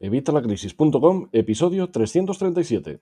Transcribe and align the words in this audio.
Evitalacrisis.com, 0.00 1.28
episodio 1.32 1.90
337. 1.90 3.00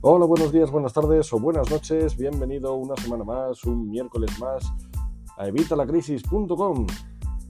Hola, 0.00 0.26
buenos 0.26 0.50
días, 0.50 0.72
buenas 0.72 0.92
tardes 0.92 1.32
o 1.32 1.38
buenas 1.38 1.70
noches. 1.70 2.16
Bienvenido 2.16 2.74
una 2.74 2.96
semana 2.96 3.22
más, 3.22 3.62
un 3.62 3.88
miércoles 3.88 4.36
más 4.40 4.64
a 5.36 5.46
evitalacrisis.com. 5.46 6.88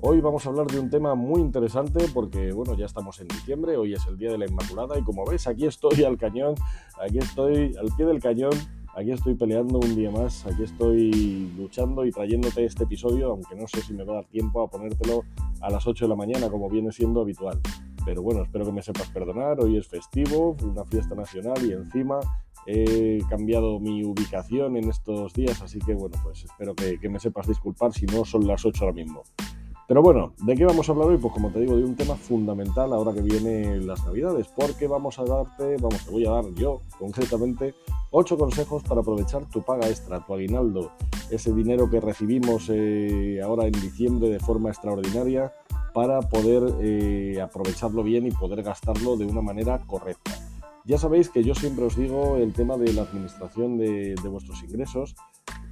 Hoy 0.03 0.21
vamos 0.21 0.45
a 0.45 0.51
hablar 0.51 0.67
de 0.67 0.79
un 0.79 0.91
tema 0.91 1.15
muy 1.15 1.41
interesante 1.41 2.09
porque, 2.13 2.53
bueno, 2.53 2.77
ya 2.77 2.85
estamos 2.85 3.19
en 3.23 3.29
diciembre, 3.29 3.79
hoy 3.79 3.95
es 3.95 4.07
el 4.07 4.19
Día 4.19 4.31
de 4.31 4.37
la 4.37 4.47
Inmaculada 4.47 4.99
y 4.99 5.03
como 5.03 5.25
ves, 5.25 5.47
aquí 5.47 5.65
estoy 5.65 6.05
al 6.05 6.19
cañón, 6.19 6.57
aquí 7.03 7.17
estoy 7.17 7.75
al 7.81 7.89
pie 7.97 8.05
del 8.05 8.21
cañón, 8.21 8.53
aquí 8.97 9.11
estoy 9.11 9.35
peleando 9.35 9.79
un 9.79 9.95
día 9.97 10.11
más, 10.11 10.47
aquí 10.47 10.63
estoy 10.63 11.53
luchando 11.57 12.05
y 12.05 12.11
trayéndote 12.11 12.65
este 12.65 12.85
episodio, 12.85 13.31
aunque 13.33 13.55
no 13.55 13.67
sé 13.67 13.81
si 13.83 13.93
me 13.93 14.05
va 14.05 14.13
a 14.13 14.17
dar 14.17 14.27
tiempo 14.27 14.63
a 14.63 14.71
ponértelo 14.71 15.25
a 15.61 15.71
las 15.71 15.87
8 15.87 16.05
de 16.05 16.09
la 16.09 16.17
mañana 16.17 16.49
como 16.49 16.69
viene 16.69 16.93
siendo 16.93 17.21
habitual. 17.21 17.61
Pero 18.05 18.23
bueno, 18.23 18.43
espero 18.43 18.67
que 18.67 18.73
me 18.73 18.83
sepas 18.83 19.09
perdonar, 19.11 19.61
hoy 19.61 19.79
es 19.79 19.89
festivo, 19.89 20.57
una 20.63 20.85
fiesta 20.85 21.15
nacional 21.15 21.57
y 21.65 21.73
encima 21.73 22.21
he 22.67 23.19
cambiado 23.29 23.81
mi 23.81 24.05
ubicación 24.05 24.77
en 24.77 24.89
estos 24.89 25.33
días, 25.33 25.61
así 25.63 25.79
que 25.79 25.95
bueno, 25.95 26.17
pues 26.23 26.45
espero 26.45 26.75
que, 26.75 26.99
que 26.99 27.09
me 27.09 27.19
sepas 27.19 27.47
disculpar 27.47 27.93
si 27.93 28.07
no 28.07 28.25
son 28.25 28.47
las 28.47 28.65
8 28.65 28.85
ahora 28.85 28.95
mismo. 28.95 29.23
Pero 29.95 30.03
bueno, 30.03 30.33
¿de 30.39 30.57
qué 30.57 30.65
vamos 30.65 30.89
a 30.89 30.93
hablar 30.93 31.07
hoy? 31.07 31.19
Pues 31.19 31.33
como 31.33 31.51
te 31.51 31.61
digo, 31.61 31.77
de 31.77 31.85
un 31.85 31.95
tema 31.95 32.17
fundamental 32.17 32.93
ahora 32.93 33.13
que 33.13 33.21
vienen 33.21 33.87
las 33.87 34.05
navidades, 34.05 34.49
porque 34.49 34.89
vamos 34.89 35.21
a 35.21 35.25
darte, 35.25 35.77
vamos, 35.81 36.05
te 36.05 36.11
voy 36.11 36.27
a 36.27 36.31
dar 36.31 36.47
yo 36.57 36.81
concretamente 36.99 37.75
ocho 38.11 38.37
consejos 38.37 38.83
para 38.83 39.03
aprovechar 39.03 39.49
tu 39.49 39.63
paga 39.63 39.89
extra, 39.89 40.27
tu 40.27 40.35
aguinaldo, 40.35 40.91
ese 41.31 41.53
dinero 41.53 41.89
que 41.89 42.01
recibimos 42.01 42.69
eh, 42.71 43.41
ahora 43.41 43.67
en 43.67 43.73
diciembre 43.75 44.31
de 44.31 44.41
forma 44.41 44.71
extraordinaria 44.71 45.53
para 45.93 46.19
poder 46.23 46.75
eh, 46.81 47.41
aprovecharlo 47.41 48.03
bien 48.03 48.27
y 48.27 48.33
poder 48.33 48.65
gastarlo 48.65 49.17
de 49.17 49.27
una 49.27 49.43
manera 49.43 49.79
correcta. 49.87 50.33
Ya 50.87 50.99
sabéis 50.99 51.29
que 51.29 51.45
yo 51.45 51.55
siempre 51.55 51.85
os 51.85 51.95
digo 51.95 52.35
el 52.39 52.53
tema 52.53 52.77
de 52.77 52.93
la 52.95 53.03
administración 53.03 53.79
de 53.79 54.17
vuestros 54.29 54.61
ingresos 54.65 55.15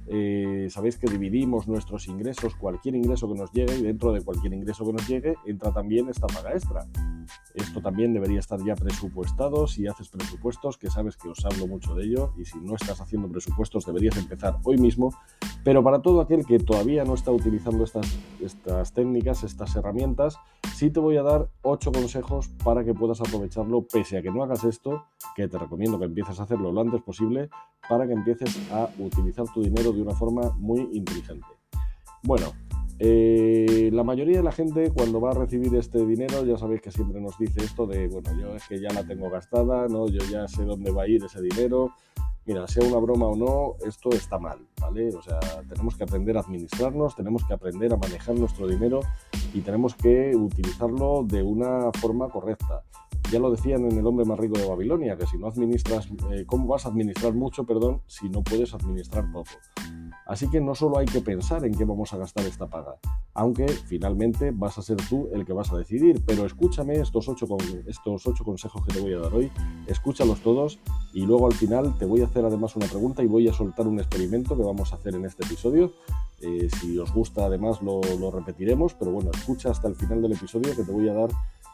eh, 0.07 0.67
sabéis 0.69 0.97
que 0.97 1.07
dividimos 1.07 1.67
nuestros 1.67 2.07
ingresos, 2.07 2.55
cualquier 2.55 2.95
ingreso 2.95 3.31
que 3.31 3.39
nos 3.39 3.51
llegue, 3.51 3.75
y 3.77 3.83
dentro 3.83 4.11
de 4.11 4.21
cualquier 4.21 4.53
ingreso 4.53 4.85
que 4.85 4.93
nos 4.93 5.07
llegue 5.07 5.35
entra 5.45 5.71
también 5.71 6.09
esta 6.09 6.27
paga 6.27 6.53
extra. 6.53 6.85
Esto 7.53 7.81
también 7.81 8.13
debería 8.13 8.39
estar 8.39 8.63
ya 8.63 8.75
presupuestado. 8.75 9.67
Si 9.67 9.87
haces 9.87 10.09
presupuestos, 10.09 10.77
que 10.77 10.89
sabes 10.89 11.17
que 11.17 11.29
os 11.29 11.45
hablo 11.45 11.67
mucho 11.67 11.93
de 11.93 12.05
ello, 12.05 12.33
y 12.37 12.45
si 12.45 12.59
no 12.59 12.75
estás 12.75 12.99
haciendo 12.99 13.29
presupuestos, 13.29 13.85
deberías 13.85 14.17
empezar 14.17 14.57
hoy 14.63 14.77
mismo. 14.77 15.13
Pero 15.63 15.83
para 15.83 16.01
todo 16.01 16.21
aquel 16.21 16.45
que 16.45 16.59
todavía 16.59 17.03
no 17.03 17.13
está 17.13 17.31
utilizando 17.31 17.83
estas, 17.83 18.07
estas 18.41 18.93
técnicas, 18.93 19.43
estas 19.43 19.75
herramientas, 19.75 20.37
sí 20.75 20.89
te 20.89 20.99
voy 20.99 21.17
a 21.17 21.23
dar 21.23 21.49
8 21.61 21.91
consejos 21.91 22.49
para 22.63 22.83
que 22.83 22.93
puedas 22.93 23.21
aprovecharlo, 23.21 23.85
pese 23.87 24.17
a 24.17 24.21
que 24.21 24.31
no 24.31 24.43
hagas 24.43 24.63
esto, 24.63 25.05
que 25.35 25.47
te 25.47 25.57
recomiendo 25.57 25.99
que 25.99 26.05
empieces 26.05 26.39
a 26.39 26.43
hacerlo 26.43 26.71
lo 26.71 26.81
antes 26.81 27.01
posible, 27.01 27.49
para 27.87 28.07
que 28.07 28.13
empieces 28.13 28.59
a 28.71 28.89
utilizar 28.97 29.45
tu 29.53 29.61
dinero 29.61 29.91
de 29.91 30.01
una 30.01 30.13
forma 30.13 30.51
muy 30.57 30.89
inteligente. 30.93 31.45
Bueno, 32.25 32.53
eh, 33.05 33.89
la 33.91 34.01
mayoría 34.05 34.37
de 34.37 34.43
la 34.43 34.53
gente 34.53 34.89
cuando 34.91 35.19
va 35.19 35.31
a 35.31 35.33
recibir 35.33 35.75
este 35.75 36.05
dinero 36.05 36.45
ya 36.45 36.57
sabéis 36.57 36.79
que 36.79 36.89
siempre 36.89 37.19
nos 37.19 37.37
dice 37.37 37.61
esto 37.61 37.85
de, 37.85 38.07
bueno, 38.07 38.29
yo 38.39 38.55
es 38.55 38.65
que 38.65 38.79
ya 38.79 38.93
la 38.93 39.05
tengo 39.05 39.29
gastada, 39.29 39.89
¿no? 39.89 40.07
yo 40.07 40.21
ya 40.31 40.47
sé 40.47 40.63
dónde 40.63 40.89
va 40.89 41.03
a 41.03 41.07
ir 41.09 41.21
ese 41.21 41.41
dinero. 41.41 41.91
Mira, 42.45 42.65
sea 42.65 42.87
una 42.87 42.99
broma 42.99 43.25
o 43.27 43.35
no, 43.35 43.75
esto 43.85 44.09
está 44.11 44.39
mal, 44.39 44.57
¿vale? 44.79 45.09
O 45.09 45.21
sea, 45.21 45.39
tenemos 45.67 45.97
que 45.97 46.03
aprender 46.05 46.37
a 46.37 46.41
administrarnos, 46.41 47.13
tenemos 47.15 47.43
que 47.45 47.53
aprender 47.53 47.93
a 47.93 47.97
manejar 47.97 48.35
nuestro 48.35 48.67
dinero 48.67 49.01
y 49.53 49.59
tenemos 49.59 49.95
que 49.95 50.33
utilizarlo 50.33 51.25
de 51.25 51.43
una 51.43 51.91
forma 51.99 52.29
correcta. 52.29 52.83
Ya 53.31 53.39
lo 53.39 53.51
decían 53.51 53.85
en 53.89 53.97
El 53.97 54.07
hombre 54.07 54.25
más 54.25 54.39
rico 54.39 54.57
de 54.57 54.67
Babilonia, 54.67 55.17
que 55.17 55.25
si 55.25 55.37
no 55.37 55.47
administras, 55.47 56.07
eh, 56.31 56.45
¿cómo 56.45 56.67
vas 56.67 56.85
a 56.85 56.89
administrar 56.89 57.33
mucho, 57.33 57.65
perdón, 57.65 58.01
si 58.07 58.29
no 58.29 58.43
puedes 58.43 58.73
administrar 58.73 59.29
poco? 59.31 59.51
Así 60.33 60.49
que 60.49 60.59
no 60.59 60.73
solo 60.73 60.97
hay 60.97 61.05
que 61.05 61.21
pensar 61.21 61.63
en 61.63 61.75
qué 61.75 61.85
vamos 61.85 62.11
a 62.11 62.17
gastar 62.17 62.43
esta 62.47 62.65
paga, 62.65 62.95
aunque 63.35 63.67
finalmente 63.67 64.49
vas 64.51 64.79
a 64.79 64.81
ser 64.81 64.97
tú 65.07 65.29
el 65.31 65.45
que 65.45 65.53
vas 65.53 65.71
a 65.71 65.77
decidir, 65.77 66.23
pero 66.25 66.47
escúchame 66.47 66.95
estos 66.95 67.29
ocho, 67.29 67.45
estos 67.85 68.25
ocho 68.25 68.43
consejos 68.43 68.83
que 68.83 68.95
te 68.95 68.99
voy 68.99 69.13
a 69.13 69.19
dar 69.19 69.31
hoy, 69.31 69.51
escúchalos 69.85 70.39
todos 70.39 70.79
y 71.13 71.27
luego 71.27 71.45
al 71.45 71.53
final 71.53 71.95
te 71.99 72.05
voy 72.05 72.21
a 72.21 72.25
hacer 72.25 72.43
además 72.45 72.75
una 72.75 72.87
pregunta 72.87 73.21
y 73.21 73.27
voy 73.27 73.47
a 73.47 73.53
soltar 73.53 73.87
un 73.87 73.99
experimento 73.99 74.57
que 74.57 74.63
vamos 74.63 74.91
a 74.91 74.95
hacer 74.95 75.13
en 75.13 75.25
este 75.25 75.45
episodio. 75.45 75.93
Eh, 76.41 76.67
si 76.81 76.97
os 76.97 77.13
gusta 77.13 77.45
además 77.45 77.79
lo, 77.83 78.01
repetiremos, 78.31 78.95
pero 78.95 79.11
bueno, 79.11 79.29
escucha 79.35 79.69
hasta 79.69 79.87
el 79.87 79.95
final 79.95 80.23
del 80.23 80.31
episodio 80.31 80.75
que 80.75 80.83
te 80.83 80.91
voy 80.91 81.09
a 81.09 81.13
dar 81.13 81.29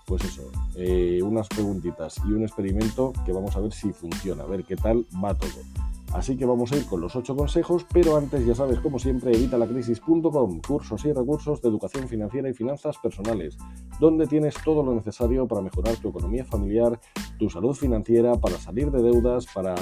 pues 0.05 0.25
eso, 0.25 0.51
eh, 0.75 1.21
unas 1.23 1.47
preguntitas 1.47 2.17
y 2.27 2.33
un 2.33 2.43
experimento 2.43 3.13
que 3.25 3.31
vamos 3.31 3.55
a 3.55 3.61
ver 3.61 3.71
si 3.71 3.93
funciona, 3.93 4.43
a 4.43 4.47
ver 4.47 4.65
qué 4.65 4.75
tal 4.75 5.05
va 5.23 5.33
todo. 5.33 5.88
Así 6.13 6.35
que 6.35 6.45
vamos 6.45 6.71
a 6.71 6.77
ir 6.77 6.85
con 6.87 7.01
los 7.01 7.15
8 7.15 7.35
consejos, 7.35 7.85
pero 7.93 8.17
antes 8.17 8.43
ya 8.45 8.55
sabes, 8.55 8.79
como 8.79 8.97
siempre, 8.97 9.31
evitalacrisis.com, 9.31 10.61
cursos 10.67 11.05
y 11.05 11.13
recursos 11.13 11.61
de 11.61 11.69
educación 11.69 12.07
financiera 12.07 12.49
y 12.49 12.53
finanzas 12.53 12.97
personales, 12.97 13.57
donde 13.99 14.25
tienes 14.25 14.55
todo 14.63 14.83
lo 14.83 14.95
necesario 14.95 15.47
para 15.47 15.61
mejorar 15.61 15.95
tu 15.97 16.09
economía 16.09 16.43
familiar, 16.45 16.99
tu 17.37 17.49
salud 17.49 17.75
financiera, 17.75 18.33
para 18.35 18.57
salir 18.57 18.89
de 18.89 19.03
deudas, 19.03 19.45
para 19.53 19.75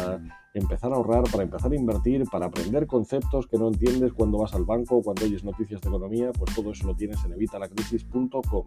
empezar 0.53 0.91
a 0.91 0.95
ahorrar, 0.95 1.23
para 1.31 1.43
empezar 1.43 1.71
a 1.71 1.75
invertir, 1.75 2.25
para 2.29 2.47
aprender 2.47 2.87
conceptos 2.87 3.47
que 3.47 3.57
no 3.57 3.69
entiendes 3.69 4.11
cuando 4.11 4.39
vas 4.39 4.53
al 4.53 4.65
banco 4.65 4.97
o 4.97 5.01
cuando 5.01 5.23
oyes 5.23 5.45
noticias 5.45 5.79
de 5.79 5.87
economía, 5.87 6.31
pues 6.33 6.53
todo 6.53 6.71
eso 6.71 6.87
lo 6.87 6.95
tienes 6.95 7.23
en 7.23 7.33
evitalacrisis.com. 7.33 8.65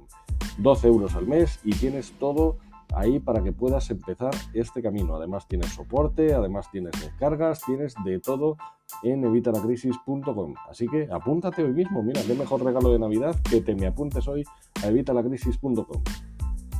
12 0.58 0.88
euros 0.88 1.14
al 1.14 1.26
mes 1.26 1.60
y 1.64 1.72
tienes 1.72 2.12
todo 2.18 2.58
ahí 2.94 3.18
para 3.18 3.42
que 3.42 3.52
puedas 3.52 3.90
empezar 3.90 4.30
este 4.54 4.82
camino. 4.82 5.16
Además 5.16 5.46
tienes 5.48 5.68
soporte, 5.72 6.34
además 6.34 6.70
tienes 6.70 6.92
descargas, 7.00 7.60
tienes 7.64 7.94
de 8.04 8.18
todo 8.18 8.56
en 9.02 9.24
evitalacrisis.com. 9.24 10.54
Así 10.68 10.86
que 10.88 11.08
apúntate 11.10 11.62
hoy 11.62 11.72
mismo. 11.72 12.02
Mira, 12.02 12.20
qué 12.26 12.34
mejor 12.34 12.64
regalo 12.64 12.92
de 12.92 12.98
Navidad 12.98 13.36
que 13.48 13.60
te 13.60 13.74
me 13.74 13.86
apuntes 13.86 14.26
hoy 14.28 14.44
a 14.82 14.88
evitalacrisis.com. 14.88 16.02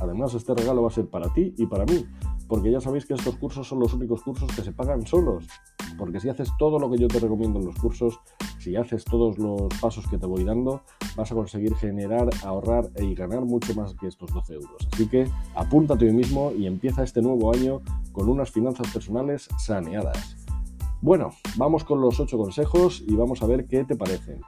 Además, 0.01 0.33
este 0.33 0.55
regalo 0.55 0.81
va 0.81 0.87
a 0.87 0.91
ser 0.91 1.07
para 1.07 1.31
ti 1.31 1.53
y 1.57 1.67
para 1.67 1.85
mí, 1.85 2.07
porque 2.47 2.71
ya 2.71 2.81
sabéis 2.81 3.05
que 3.05 3.13
estos 3.13 3.35
cursos 3.35 3.67
son 3.67 3.79
los 3.79 3.93
únicos 3.93 4.23
cursos 4.23 4.49
que 4.55 4.63
se 4.63 4.71
pagan 4.71 5.05
solos. 5.05 5.45
Porque 5.97 6.19
si 6.19 6.27
haces 6.27 6.49
todo 6.57 6.79
lo 6.79 6.89
que 6.89 6.97
yo 6.97 7.07
te 7.07 7.19
recomiendo 7.19 7.59
en 7.59 7.67
los 7.67 7.75
cursos, 7.75 8.19
si 8.61 8.75
haces 8.75 9.03
todos 9.03 9.39
los 9.39 9.73
pasos 9.81 10.05
que 10.07 10.19
te 10.19 10.27
voy 10.27 10.43
dando, 10.43 10.83
vas 11.15 11.31
a 11.31 11.35
conseguir 11.35 11.73
generar, 11.75 12.29
ahorrar 12.43 12.89
y 13.01 13.15
ganar 13.15 13.41
mucho 13.41 13.73
más 13.73 13.95
que 13.95 14.07
estos 14.07 14.31
12 14.31 14.53
euros. 14.53 14.87
Así 14.93 15.07
que 15.07 15.27
apúntate 15.55 16.05
hoy 16.05 16.13
mismo 16.13 16.51
y 16.55 16.67
empieza 16.67 17.03
este 17.03 17.23
nuevo 17.23 17.51
año 17.51 17.81
con 18.11 18.29
unas 18.29 18.51
finanzas 18.51 18.87
personales 18.93 19.49
saneadas. 19.57 20.37
Bueno, 21.01 21.31
vamos 21.57 21.83
con 21.83 22.01
los 22.01 22.19
8 22.19 22.37
consejos 22.37 23.03
y 23.07 23.15
vamos 23.15 23.41
a 23.41 23.47
ver 23.47 23.65
qué 23.65 23.83
te 23.83 23.95
parecen. 23.95 24.41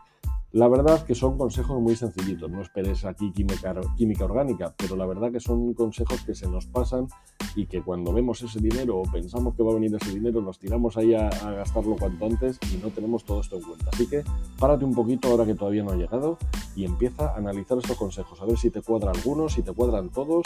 La 0.54 0.68
verdad 0.68 1.04
que 1.04 1.16
son 1.16 1.36
consejos 1.36 1.82
muy 1.82 1.96
sencillitos, 1.96 2.48
no 2.52 2.62
esperes 2.62 3.06
aquí 3.06 3.32
química, 3.32 3.74
química, 3.98 4.26
orgánica, 4.26 4.72
pero 4.78 4.96
la 4.96 5.08
verdad 5.08 5.32
que 5.32 5.40
son 5.40 5.74
consejos 5.74 6.22
que 6.22 6.36
se 6.36 6.48
nos 6.48 6.68
pasan 6.68 7.08
y 7.56 7.66
que 7.66 7.82
cuando 7.82 8.14
vemos 8.14 8.40
ese 8.44 8.60
dinero 8.60 9.00
o 9.00 9.12
pensamos 9.12 9.56
que 9.56 9.64
va 9.64 9.72
a 9.72 9.74
venir 9.74 9.96
ese 9.96 10.12
dinero 10.12 10.42
nos 10.42 10.60
tiramos 10.60 10.96
ahí 10.96 11.16
a, 11.16 11.28
a 11.28 11.52
gastarlo 11.54 11.96
cuanto 11.96 12.28
antes 12.28 12.60
y 12.72 12.78
no 12.78 12.90
tenemos 12.90 13.24
todo 13.24 13.42
esto 13.42 13.56
en 13.56 13.64
cuenta. 13.64 13.90
Así 13.92 14.06
que 14.06 14.24
párate 14.60 14.86
un 14.86 14.94
poquito 14.94 15.30
ahora 15.30 15.44
que 15.44 15.56
todavía 15.56 15.82
no 15.82 15.90
ha 15.90 15.96
llegado 15.96 16.38
y 16.76 16.86
empieza 16.86 17.34
a 17.34 17.38
analizar 17.38 17.80
estos 17.80 17.98
consejos, 17.98 18.40
a 18.40 18.46
ver 18.46 18.60
si 18.60 18.70
te 18.70 18.84
cuadran 18.84 19.16
algunos, 19.16 19.54
si 19.54 19.64
te 19.64 19.74
cuadran 19.74 20.10
todos 20.10 20.46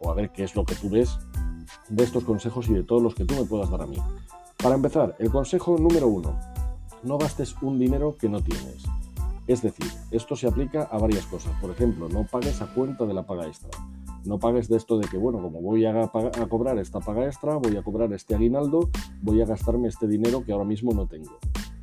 o 0.00 0.10
a 0.10 0.14
ver 0.14 0.30
qué 0.30 0.42
es 0.42 0.56
lo 0.56 0.64
que 0.64 0.74
tú 0.74 0.90
ves 0.90 1.20
de 1.88 2.02
estos 2.02 2.24
consejos 2.24 2.68
y 2.68 2.74
de 2.74 2.82
todos 2.82 3.00
los 3.00 3.14
que 3.14 3.24
tú 3.24 3.36
me 3.36 3.44
puedas 3.44 3.70
dar 3.70 3.82
a 3.82 3.86
mí. 3.86 3.98
Para 4.60 4.74
empezar, 4.74 5.14
el 5.20 5.30
consejo 5.30 5.78
número 5.78 6.08
uno, 6.08 6.36
no 7.04 7.16
gastes 7.16 7.54
un 7.62 7.78
dinero 7.78 8.16
que 8.16 8.28
no 8.28 8.42
tienes. 8.42 8.82
Es 9.46 9.62
decir, 9.62 9.86
esto 10.10 10.34
se 10.34 10.48
aplica 10.48 10.82
a 10.82 10.98
varias 10.98 11.26
cosas. 11.26 11.52
Por 11.60 11.70
ejemplo, 11.70 12.08
no 12.08 12.24
pagues 12.24 12.60
a 12.60 12.66
cuenta 12.66 13.06
de 13.06 13.14
la 13.14 13.26
paga 13.26 13.46
extra. 13.46 13.70
No 14.24 14.38
pagues 14.38 14.68
de 14.68 14.76
esto 14.76 14.98
de 14.98 15.06
que, 15.06 15.18
bueno, 15.18 15.40
como 15.40 15.60
voy 15.60 15.84
a, 15.84 16.02
a, 16.02 16.48
cobrar 16.48 16.78
esta 16.78 16.98
paga 16.98 17.26
extra, 17.26 17.56
voy 17.56 17.76
a 17.76 17.82
cobrar 17.82 18.12
este 18.12 18.34
aguinaldo, 18.34 18.90
voy 19.22 19.40
a 19.40 19.46
gastarme 19.46 19.86
este 19.86 20.08
dinero 20.08 20.44
que 20.44 20.52
ahora 20.52 20.64
mismo 20.64 20.92
no 20.92 21.06
tengo. 21.06 21.38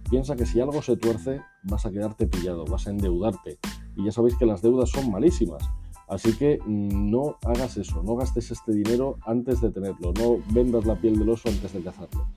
Piensa 0.10 0.36
que 0.36 0.46
si 0.46 0.60
algo 0.60 0.82
se 0.82 0.98
tuerce, 0.98 1.42
vas 1.64 1.86
a 1.86 1.92
quedarte 1.92 2.28
pillado, 2.28 2.66
vas 2.66 2.86
a 2.88 2.90
endeudarte. 2.90 3.60
Y 3.96 4.06
ya 4.06 4.12
sabéis 4.12 4.36
que 4.36 4.46
las 4.46 4.62
deudas 4.62 4.90
son 4.90 5.10
malísimas. 5.10 5.64
Así 6.08 6.34
que 6.38 6.60
mm, 6.66 7.10
no 7.10 7.38
hagas 7.46 7.78
eso, 7.78 8.04
no 8.04 8.16
gastes 8.16 8.52
este 8.52 8.74
dinero 8.74 9.18
antes 9.26 9.62
de 9.62 9.72
tenerlo, 9.72 10.14
no 10.14 10.38
vendas 10.54 10.86
la 10.86 10.96
piel 10.96 11.18
del 11.18 11.30
oso 11.30 11.50
antes 11.50 11.72
de 11.74 11.82
cazarlo. 11.82 12.28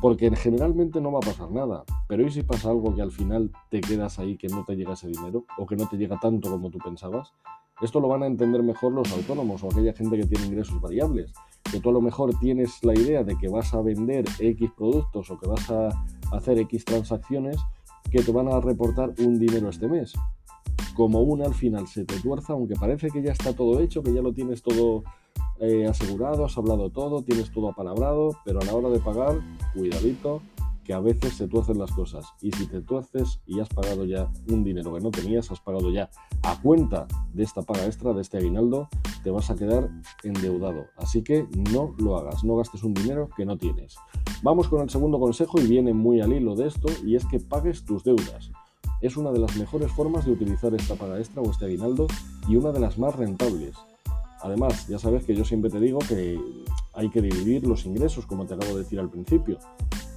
Porque 0.00 0.34
generalmente 0.36 1.00
no 1.00 1.12
va 1.12 1.18
a 1.18 1.26
pasar 1.26 1.50
nada. 1.50 1.84
Pero 2.06 2.26
¿y 2.26 2.30
si 2.30 2.42
pasa 2.42 2.70
algo 2.70 2.94
que 2.94 3.02
al 3.02 3.10
final 3.10 3.50
te 3.70 3.80
quedas 3.80 4.18
ahí 4.18 4.36
que 4.36 4.48
no 4.48 4.64
te 4.64 4.76
llega 4.76 4.92
ese 4.92 5.08
dinero? 5.08 5.44
¿O 5.56 5.66
que 5.66 5.76
no 5.76 5.88
te 5.88 5.96
llega 5.96 6.18
tanto 6.20 6.50
como 6.50 6.70
tú 6.70 6.78
pensabas? 6.78 7.32
Esto 7.80 8.00
lo 8.00 8.08
van 8.08 8.24
a 8.24 8.26
entender 8.26 8.62
mejor 8.62 8.92
los 8.92 9.12
autónomos 9.12 9.62
o 9.62 9.68
aquella 9.68 9.92
gente 9.92 10.16
que 10.16 10.26
tiene 10.26 10.46
ingresos 10.46 10.80
variables. 10.80 11.32
Que 11.70 11.80
tú 11.80 11.90
a 11.90 11.92
lo 11.92 12.00
mejor 12.00 12.36
tienes 12.40 12.82
la 12.82 12.92
idea 12.94 13.22
de 13.22 13.36
que 13.38 13.48
vas 13.48 13.72
a 13.72 13.82
vender 13.82 14.24
X 14.38 14.70
productos 14.76 15.30
o 15.30 15.38
que 15.38 15.46
vas 15.46 15.70
a 15.70 15.90
hacer 16.32 16.58
X 16.58 16.84
transacciones 16.84 17.56
que 18.10 18.22
te 18.22 18.32
van 18.32 18.48
a 18.48 18.60
reportar 18.60 19.14
un 19.18 19.38
dinero 19.38 19.68
este 19.68 19.86
mes. 19.86 20.14
Como 20.96 21.20
una 21.20 21.44
al 21.44 21.54
final 21.54 21.86
se 21.86 22.04
te 22.04 22.18
tuerza, 22.20 22.54
aunque 22.54 22.74
parece 22.74 23.10
que 23.10 23.22
ya 23.22 23.32
está 23.32 23.54
todo 23.54 23.78
hecho, 23.80 24.02
que 24.02 24.12
ya 24.12 24.22
lo 24.22 24.32
tienes 24.32 24.62
todo 24.62 25.04
eh, 25.60 25.86
asegurado, 25.86 26.44
has 26.44 26.56
hablado 26.56 26.90
todo, 26.90 27.22
tienes 27.22 27.50
todo 27.50 27.68
apalabrado, 27.68 28.30
pero 28.44 28.60
a 28.60 28.64
la 28.64 28.74
hora 28.74 28.88
de 28.90 28.98
pagar, 28.98 29.40
cuidadito, 29.74 30.42
que 30.88 30.94
a 30.94 31.00
veces 31.00 31.34
se 31.34 31.46
tuercen 31.46 31.78
las 31.78 31.92
cosas. 31.92 32.24
Y 32.40 32.50
si 32.52 32.66
te 32.66 32.80
tuerces 32.80 33.40
y 33.46 33.60
has 33.60 33.68
pagado 33.68 34.06
ya 34.06 34.32
un 34.48 34.64
dinero 34.64 34.94
que 34.94 35.00
no 35.00 35.10
tenías, 35.10 35.50
has 35.50 35.60
pagado 35.60 35.90
ya 35.90 36.08
a 36.42 36.58
cuenta 36.62 37.06
de 37.34 37.42
esta 37.42 37.60
paga 37.60 37.84
extra, 37.84 38.14
de 38.14 38.22
este 38.22 38.38
aguinaldo, 38.38 38.88
te 39.22 39.30
vas 39.30 39.50
a 39.50 39.54
quedar 39.54 39.90
endeudado. 40.22 40.86
Así 40.96 41.22
que 41.22 41.46
no 41.74 41.94
lo 41.98 42.16
hagas, 42.16 42.42
no 42.42 42.56
gastes 42.56 42.84
un 42.84 42.94
dinero 42.94 43.28
que 43.36 43.44
no 43.44 43.58
tienes. 43.58 43.96
Vamos 44.42 44.68
con 44.68 44.80
el 44.80 44.88
segundo 44.88 45.20
consejo 45.20 45.60
y 45.60 45.66
viene 45.66 45.92
muy 45.92 46.22
al 46.22 46.32
hilo 46.32 46.54
de 46.54 46.68
esto, 46.68 46.88
y 47.04 47.16
es 47.16 47.26
que 47.26 47.38
pagues 47.38 47.84
tus 47.84 48.02
deudas. 48.02 48.50
Es 49.02 49.18
una 49.18 49.30
de 49.30 49.40
las 49.40 49.58
mejores 49.58 49.92
formas 49.92 50.24
de 50.24 50.32
utilizar 50.32 50.74
esta 50.74 50.94
paga 50.94 51.18
extra 51.18 51.42
o 51.42 51.50
este 51.50 51.66
aguinaldo 51.66 52.06
y 52.48 52.56
una 52.56 52.72
de 52.72 52.80
las 52.80 52.98
más 52.98 53.14
rentables. 53.14 53.76
Además, 54.40 54.86
ya 54.88 54.98
sabes 54.98 55.24
que 55.24 55.34
yo 55.34 55.44
siempre 55.44 55.70
te 55.70 55.80
digo 55.80 55.98
que 55.98 56.40
hay 56.94 57.10
que 57.10 57.20
dividir 57.20 57.66
los 57.66 57.86
ingresos, 57.86 58.26
como 58.26 58.46
te 58.46 58.54
acabo 58.54 58.72
de 58.72 58.82
decir 58.82 59.00
al 59.00 59.10
principio. 59.10 59.58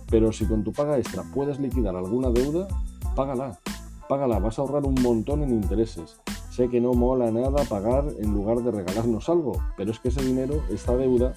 Pero 0.10 0.32
si 0.32 0.46
con 0.46 0.64
tu 0.64 0.72
paga 0.72 0.98
extra 0.98 1.24
puedes 1.34 1.60
liquidar 1.60 1.96
alguna 1.96 2.30
deuda, 2.30 2.68
págala. 3.16 3.60
Págala, 4.08 4.40
vas 4.40 4.60
a 4.60 4.62
ahorrar 4.62 4.86
un 4.86 4.96
montón 5.02 5.42
en 5.42 5.52
intereses. 5.52 6.20
Sé 6.52 6.68
que 6.68 6.82
no 6.82 6.94
mola 6.94 7.32
nada 7.32 7.64
pagar 7.64 8.06
en 8.20 8.34
lugar 8.34 8.58
de 8.58 8.72
regalarnos 8.72 9.30
algo, 9.30 9.54
pero 9.78 9.92
es 9.92 10.00
que 10.00 10.10
ese 10.10 10.22
dinero, 10.22 10.62
esta 10.70 10.98
deuda, 10.98 11.34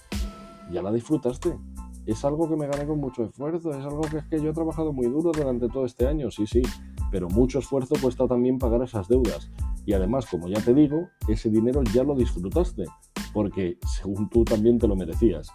ya 0.72 0.82
la 0.82 0.90
disfrutaste. 0.90 1.56
Es 2.04 2.24
algo 2.24 2.48
que 2.48 2.56
me 2.56 2.66
gané 2.66 2.84
con 2.84 2.98
mucho 2.98 3.24
esfuerzo, 3.24 3.70
es 3.70 3.84
algo 3.84 4.02
que 4.02 4.18
es 4.18 4.24
que 4.24 4.42
yo 4.42 4.50
he 4.50 4.52
trabajado 4.52 4.92
muy 4.92 5.06
duro 5.06 5.30
durante 5.32 5.68
todo 5.68 5.86
este 5.86 6.06
año, 6.06 6.30
sí, 6.30 6.46
sí, 6.46 6.62
pero 7.10 7.28
mucho 7.28 7.60
esfuerzo 7.60 7.94
cuesta 8.02 8.26
también 8.26 8.58
pagar 8.58 8.82
esas 8.82 9.06
deudas. 9.08 9.50
Y 9.86 9.92
además, 9.92 10.26
como 10.26 10.48
ya 10.48 10.60
te 10.60 10.74
digo, 10.74 11.08
ese 11.28 11.50
dinero 11.50 11.82
ya 11.92 12.04
lo 12.04 12.14
disfrutaste, 12.14 12.84
porque 13.32 13.78
según 13.96 14.28
tú 14.28 14.44
también 14.44 14.78
te 14.78 14.88
lo 14.88 14.96
merecías. 14.96 15.48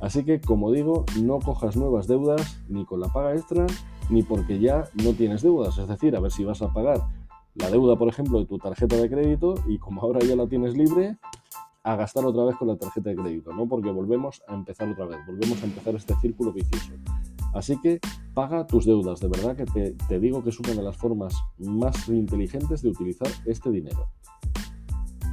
Así 0.00 0.24
que, 0.24 0.40
como 0.40 0.70
digo, 0.72 1.04
no 1.22 1.38
cojas 1.38 1.76
nuevas 1.76 2.06
deudas 2.06 2.62
ni 2.68 2.84
con 2.84 3.00
la 3.00 3.08
paga 3.08 3.34
extra 3.34 3.66
ni 4.10 4.22
porque 4.22 4.58
ya 4.58 4.84
no 5.02 5.12
tienes 5.12 5.42
deudas. 5.42 5.78
Es 5.78 5.88
decir, 5.88 6.14
a 6.16 6.20
ver 6.20 6.30
si 6.30 6.44
vas 6.44 6.60
a 6.62 6.72
pagar 6.72 7.00
la 7.54 7.70
deuda, 7.70 7.96
por 7.96 8.08
ejemplo, 8.08 8.38
de 8.38 8.46
tu 8.46 8.58
tarjeta 8.58 8.96
de 8.96 9.08
crédito 9.08 9.54
y 9.66 9.78
como 9.78 10.02
ahora 10.02 10.20
ya 10.20 10.36
la 10.36 10.46
tienes 10.46 10.76
libre, 10.76 11.16
a 11.84 11.96
gastar 11.96 12.24
otra 12.24 12.44
vez 12.44 12.56
con 12.56 12.68
la 12.68 12.76
tarjeta 12.76 13.10
de 13.10 13.16
crédito, 13.16 13.52
¿no? 13.52 13.68
Porque 13.68 13.90
volvemos 13.90 14.42
a 14.48 14.54
empezar 14.54 14.88
otra 14.88 15.04
vez, 15.04 15.18
volvemos 15.26 15.62
a 15.62 15.66
empezar 15.66 15.94
este 15.94 16.14
círculo 16.16 16.52
vicioso. 16.52 16.92
Así 17.52 17.78
que 17.80 18.00
paga 18.32 18.66
tus 18.66 18.86
deudas, 18.86 19.20
de 19.20 19.28
verdad 19.28 19.54
que 19.54 19.66
te, 19.66 19.90
te 20.08 20.18
digo 20.18 20.42
que 20.42 20.50
es 20.50 20.58
una 20.58 20.70
de 20.70 20.82
las 20.82 20.96
formas 20.96 21.34
más 21.58 22.08
inteligentes 22.08 22.82
de 22.82 22.88
utilizar 22.88 23.28
este 23.46 23.70
dinero. 23.70 24.08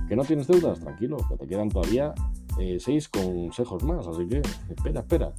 ¿Que 0.08 0.16
no 0.16 0.26
tienes 0.26 0.48
deudas? 0.48 0.82
Tranquilo, 0.82 1.18
que 1.30 1.38
te 1.38 1.48
quedan 1.48 1.70
todavía 1.70 2.14
eh, 2.60 2.78
seis 2.80 3.08
consejos 3.08 3.84
más, 3.84 4.06
así 4.06 4.28
que 4.28 4.42
espera, 4.70 5.00
espera. 5.00 5.34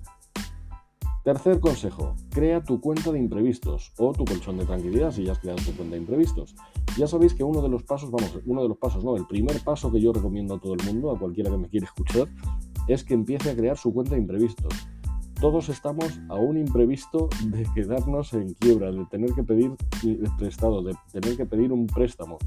Tercer 1.24 1.60
consejo, 1.60 2.16
crea 2.30 2.64
tu 2.64 2.80
cuenta 2.80 3.12
de 3.12 3.18
imprevistos 3.18 3.92
o 3.98 4.12
tu 4.12 4.24
colchón 4.24 4.56
de 4.56 4.64
tranquilidad 4.64 5.12
si 5.12 5.24
ya 5.24 5.32
has 5.32 5.38
creado 5.38 5.62
tu 5.62 5.72
cuenta 5.76 5.94
de 5.94 6.00
imprevistos. 6.00 6.56
Ya 6.96 7.06
sabéis 7.06 7.32
que 7.34 7.42
uno 7.42 7.62
de 7.62 7.68
los 7.68 7.82
pasos, 7.84 8.10
vamos, 8.10 8.38
uno 8.44 8.62
de 8.62 8.68
los 8.68 8.76
pasos, 8.76 9.02
no, 9.02 9.16
el 9.16 9.26
primer 9.26 9.58
paso 9.60 9.90
que 9.90 10.00
yo 10.00 10.12
recomiendo 10.12 10.54
a 10.54 10.60
todo 10.60 10.74
el 10.74 10.84
mundo, 10.84 11.10
a 11.10 11.18
cualquiera 11.18 11.50
que 11.50 11.56
me 11.56 11.68
quiera 11.68 11.86
escuchar, 11.86 12.28
es 12.86 13.02
que 13.02 13.14
empiece 13.14 13.50
a 13.50 13.56
crear 13.56 13.78
su 13.78 13.92
cuenta 13.94 14.14
de 14.14 14.20
imprevistos. 14.20 14.74
Todos 15.40 15.68
estamos 15.70 16.20
a 16.28 16.34
un 16.34 16.58
imprevisto 16.58 17.28
de 17.46 17.66
quedarnos 17.74 18.32
en 18.34 18.54
quiebra, 18.54 18.92
de 18.92 19.04
tener 19.06 19.32
que 19.32 19.42
pedir 19.42 19.72
prestado, 20.38 20.82
de 20.82 20.94
tener 21.10 21.36
que 21.36 21.46
pedir 21.46 21.72
un 21.72 21.86
préstamo, 21.86 22.38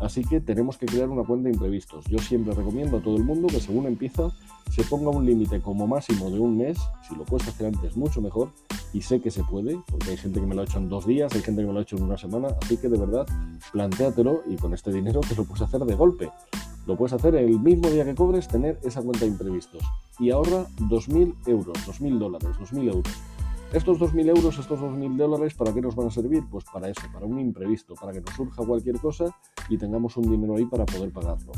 Así 0.00 0.24
que 0.24 0.40
tenemos 0.40 0.78
que 0.78 0.86
crear 0.86 1.08
una 1.08 1.24
cuenta 1.24 1.48
de 1.48 1.54
imprevistos. 1.54 2.04
Yo 2.06 2.18
siempre 2.18 2.54
recomiendo 2.54 2.98
a 2.98 3.00
todo 3.00 3.16
el 3.16 3.24
mundo 3.24 3.48
que 3.48 3.60
según 3.60 3.86
empieza 3.86 4.30
se 4.70 4.82
ponga 4.84 5.10
un 5.10 5.24
límite 5.24 5.60
como 5.60 5.86
máximo 5.86 6.30
de 6.30 6.38
un 6.38 6.58
mes, 6.58 6.78
si 7.08 7.14
lo 7.14 7.24
puedes 7.24 7.48
hacer 7.48 7.66
antes 7.66 7.96
mucho 7.96 8.20
mejor, 8.20 8.50
y 8.92 9.00
sé 9.00 9.20
que 9.20 9.30
se 9.30 9.42
puede, 9.44 9.78
porque 9.90 10.10
hay 10.10 10.16
gente 10.16 10.40
que 10.40 10.46
me 10.46 10.54
lo 10.54 10.62
ha 10.62 10.64
hecho 10.64 10.78
en 10.78 10.88
dos 10.88 11.06
días, 11.06 11.32
hay 11.34 11.40
gente 11.40 11.62
que 11.62 11.66
me 11.66 11.72
lo 11.72 11.78
ha 11.78 11.82
hecho 11.82 11.96
en 11.96 12.02
una 12.02 12.18
semana, 12.18 12.48
así 12.62 12.76
que 12.76 12.88
de 12.88 12.98
verdad, 12.98 13.26
plantéatelo 13.72 14.42
y 14.46 14.56
con 14.56 14.74
este 14.74 14.92
dinero 14.92 15.20
te 15.20 15.34
lo 15.34 15.44
puedes 15.44 15.62
hacer 15.62 15.80
de 15.80 15.94
golpe. 15.94 16.30
Lo 16.86 16.96
puedes 16.96 17.12
hacer 17.14 17.34
el 17.34 17.58
mismo 17.58 17.90
día 17.90 18.04
que 18.04 18.14
cobres, 18.14 18.46
tener 18.46 18.78
esa 18.84 19.02
cuenta 19.02 19.20
de 19.20 19.32
imprevistos. 19.32 19.82
Y 20.20 20.30
ahorra 20.30 20.66
2.000 20.78 21.34
euros, 21.46 21.76
2.000 21.86 22.18
dólares, 22.18 22.48
2.000 22.60 22.88
euros. 22.88 23.12
Estos 23.72 23.98
2.000 23.98 24.28
euros, 24.28 24.58
estos 24.58 24.80
2.000 24.80 25.16
dólares, 25.16 25.54
¿para 25.54 25.74
qué 25.74 25.80
nos 25.80 25.96
van 25.96 26.06
a 26.06 26.10
servir? 26.10 26.44
Pues 26.48 26.64
para 26.72 26.88
eso, 26.88 27.02
para 27.12 27.26
un 27.26 27.38
imprevisto, 27.38 27.94
para 27.94 28.12
que 28.12 28.20
nos 28.20 28.30
surja 28.30 28.64
cualquier 28.64 28.98
cosa 29.00 29.36
y 29.68 29.76
tengamos 29.76 30.16
un 30.16 30.30
dinero 30.30 30.56
ahí 30.56 30.64
para 30.66 30.86
poder 30.86 31.12
pagarlo. 31.12 31.52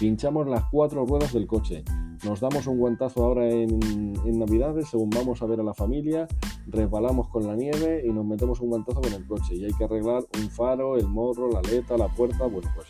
Pinchamos 0.00 0.48
las 0.48 0.64
cuatro 0.70 1.06
ruedas 1.06 1.32
del 1.32 1.46
coche, 1.46 1.84
nos 2.24 2.40
damos 2.40 2.66
un 2.66 2.78
guantazo 2.78 3.24
ahora 3.24 3.48
en, 3.48 3.80
en 4.24 4.38
Navidades, 4.38 4.88
según 4.88 5.10
vamos 5.10 5.40
a 5.40 5.46
ver 5.46 5.60
a 5.60 5.62
la 5.62 5.74
familia, 5.74 6.26
resbalamos 6.66 7.28
con 7.28 7.46
la 7.46 7.54
nieve 7.54 8.04
y 8.04 8.10
nos 8.10 8.24
metemos 8.24 8.60
un 8.60 8.70
guantazo 8.70 9.00
con 9.00 9.12
el 9.12 9.26
coche. 9.26 9.54
Y 9.54 9.64
hay 9.64 9.72
que 9.72 9.84
arreglar 9.84 10.24
un 10.38 10.50
faro, 10.50 10.96
el 10.96 11.06
morro, 11.06 11.50
la 11.50 11.60
aleta, 11.60 11.96
la 11.96 12.08
puerta, 12.08 12.46
bueno, 12.46 12.68
pues 12.74 12.88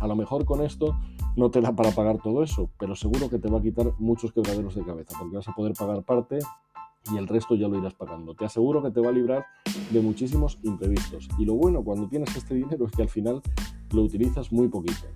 a 0.00 0.06
lo 0.06 0.14
mejor 0.14 0.44
con 0.44 0.62
esto 0.62 0.96
no 1.36 1.50
te 1.50 1.60
da 1.60 1.72
para 1.72 1.90
pagar 1.90 2.18
todo 2.22 2.42
eso, 2.42 2.70
pero 2.78 2.94
seguro 2.94 3.28
que 3.28 3.38
te 3.38 3.48
va 3.48 3.58
a 3.58 3.62
quitar 3.62 3.92
muchos 3.98 4.32
quebraderos 4.32 4.74
de 4.74 4.84
cabeza, 4.84 5.16
porque 5.18 5.36
vas 5.36 5.48
a 5.48 5.52
poder 5.52 5.74
pagar 5.74 6.02
parte 6.02 6.38
y 7.12 7.16
el 7.16 7.26
resto 7.26 7.54
ya 7.54 7.68
lo 7.68 7.78
irás 7.78 7.94
pagando. 7.94 8.34
Te 8.34 8.44
aseguro 8.44 8.82
que 8.82 8.90
te 8.90 9.00
va 9.00 9.08
a 9.08 9.12
librar 9.12 9.46
de 9.90 10.00
muchísimos 10.00 10.58
imprevistos. 10.62 11.28
Y 11.38 11.44
lo 11.44 11.54
bueno 11.54 11.82
cuando 11.82 12.08
tienes 12.08 12.34
este 12.36 12.54
dinero 12.54 12.86
es 12.86 12.92
que 12.92 13.02
al 13.02 13.08
final 13.08 13.42
lo 13.92 14.02
utilizas 14.02 14.52
muy 14.52 14.68
poquito. 14.68 15.06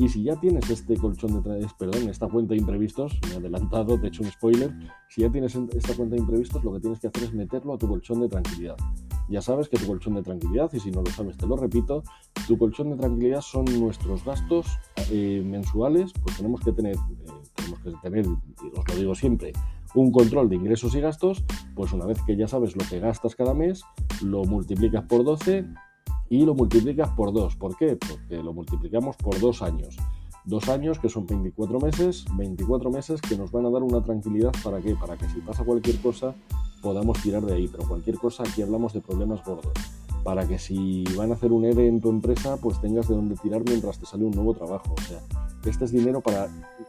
Y 0.00 0.08
si 0.08 0.22
ya 0.22 0.34
tienes 0.36 0.70
este 0.70 0.96
colchón 0.96 1.42
de 1.42 1.66
perdón, 1.78 2.08
esta 2.08 2.26
cuenta 2.26 2.54
de 2.54 2.60
imprevistos, 2.60 3.18
me 3.28 3.34
he 3.34 3.36
adelantado, 3.36 3.98
te 3.98 4.06
he 4.06 4.08
hecho 4.08 4.22
un 4.22 4.30
spoiler, 4.30 4.72
si 5.10 5.20
ya 5.20 5.30
tienes 5.30 5.54
esta 5.54 5.94
cuenta 5.94 6.14
de 6.14 6.22
imprevistos, 6.22 6.64
lo 6.64 6.72
que 6.72 6.80
tienes 6.80 7.00
que 7.00 7.08
hacer 7.08 7.24
es 7.24 7.34
meterlo 7.34 7.74
a 7.74 7.78
tu 7.78 7.86
colchón 7.86 8.22
de 8.22 8.28
tranquilidad. 8.30 8.76
Ya 9.28 9.42
sabes 9.42 9.68
que 9.68 9.76
tu 9.76 9.86
colchón 9.86 10.14
de 10.14 10.22
tranquilidad, 10.22 10.70
y 10.72 10.80
si 10.80 10.90
no 10.90 11.02
lo 11.02 11.10
sabes 11.10 11.36
te 11.36 11.46
lo 11.46 11.54
repito, 11.54 12.02
tu 12.48 12.56
colchón 12.56 12.90
de 12.90 12.96
tranquilidad 12.96 13.42
son 13.42 13.66
nuestros 13.78 14.24
gastos 14.24 14.66
eh, 15.10 15.42
mensuales, 15.44 16.14
pues 16.22 16.34
tenemos 16.38 16.60
que 16.62 16.72
tener, 16.72 16.96
eh, 16.96 16.98
tenemos 17.54 17.80
que 17.80 17.92
tener, 18.02 18.26
os 18.26 18.88
lo 18.88 18.94
digo 18.96 19.14
siempre, 19.14 19.52
un 19.94 20.12
control 20.12 20.48
de 20.48 20.56
ingresos 20.56 20.94
y 20.94 21.00
gastos, 21.00 21.44
pues 21.74 21.92
una 21.92 22.06
vez 22.06 22.18
que 22.26 22.36
ya 22.36 22.46
sabes 22.46 22.76
lo 22.76 22.84
que 22.88 23.00
gastas 23.00 23.34
cada 23.34 23.54
mes, 23.54 23.82
lo 24.22 24.44
multiplicas 24.44 25.04
por 25.04 25.24
12 25.24 25.64
y 26.28 26.44
lo 26.44 26.54
multiplicas 26.54 27.10
por 27.10 27.32
2. 27.32 27.56
¿Por 27.56 27.76
qué? 27.76 27.96
Porque 27.96 28.42
lo 28.42 28.52
multiplicamos 28.52 29.16
por 29.16 29.38
dos 29.40 29.62
años. 29.62 29.96
Dos 30.44 30.68
años 30.68 30.98
que 30.98 31.08
son 31.08 31.26
24 31.26 31.80
meses, 31.80 32.24
24 32.36 32.90
meses 32.90 33.20
que 33.20 33.36
nos 33.36 33.52
van 33.52 33.66
a 33.66 33.70
dar 33.70 33.82
una 33.82 34.02
tranquilidad 34.02 34.52
para 34.64 34.80
qué? 34.80 34.94
Para 34.94 35.16
que 35.16 35.28
si 35.28 35.40
pasa 35.40 35.64
cualquier 35.64 36.00
cosa 36.00 36.34
podamos 36.82 37.20
tirar 37.20 37.42
de 37.42 37.54
ahí. 37.54 37.68
Pero 37.68 37.86
cualquier 37.86 38.16
cosa 38.16 38.44
aquí 38.44 38.62
hablamos 38.62 38.94
de 38.94 39.00
problemas 39.00 39.44
gordos. 39.44 39.72
Para 40.24 40.46
que 40.46 40.58
si 40.58 41.04
van 41.16 41.30
a 41.30 41.34
hacer 41.34 41.52
un 41.52 41.64
ERE 41.64 41.86
en 41.86 42.00
tu 42.00 42.10
empresa, 42.10 42.56
pues 42.58 42.80
tengas 42.80 43.08
de 43.08 43.14
dónde 43.14 43.36
tirar 43.36 43.62
mientras 43.66 43.98
te 43.98 44.06
sale 44.06 44.24
un 44.24 44.32
nuevo 44.32 44.54
trabajo. 44.54 44.94
O 44.96 45.02
sea, 45.02 45.18
este 45.64 45.84
es 45.84 45.92
dinero 45.92 46.20
para 46.20 46.48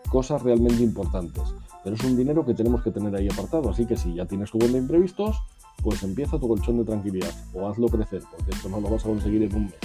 cosas 0.09 0.41
realmente 0.43 0.83
importantes. 0.83 1.43
Pero 1.83 1.95
es 1.95 2.03
un 2.03 2.17
dinero 2.17 2.45
que 2.45 2.53
tenemos 2.53 2.83
que 2.83 2.91
tener 2.91 3.15
ahí 3.15 3.27
apartado. 3.31 3.69
Así 3.69 3.85
que 3.85 3.95
si 3.95 4.13
ya 4.13 4.25
tienes 4.25 4.51
tu 4.51 4.57
buen 4.57 4.73
de 4.73 4.79
imprevistos, 4.79 5.37
pues 5.81 6.03
empieza 6.03 6.39
tu 6.39 6.47
colchón 6.47 6.77
de 6.77 6.83
tranquilidad 6.83 7.33
o 7.53 7.67
hazlo 7.67 7.87
crecer, 7.87 8.21
porque 8.29 8.51
esto 8.51 8.69
no 8.69 8.79
lo 8.79 8.89
vas 8.89 9.05
a 9.05 9.09
conseguir 9.09 9.43
en 9.43 9.55
un 9.55 9.63
mes. 9.65 9.75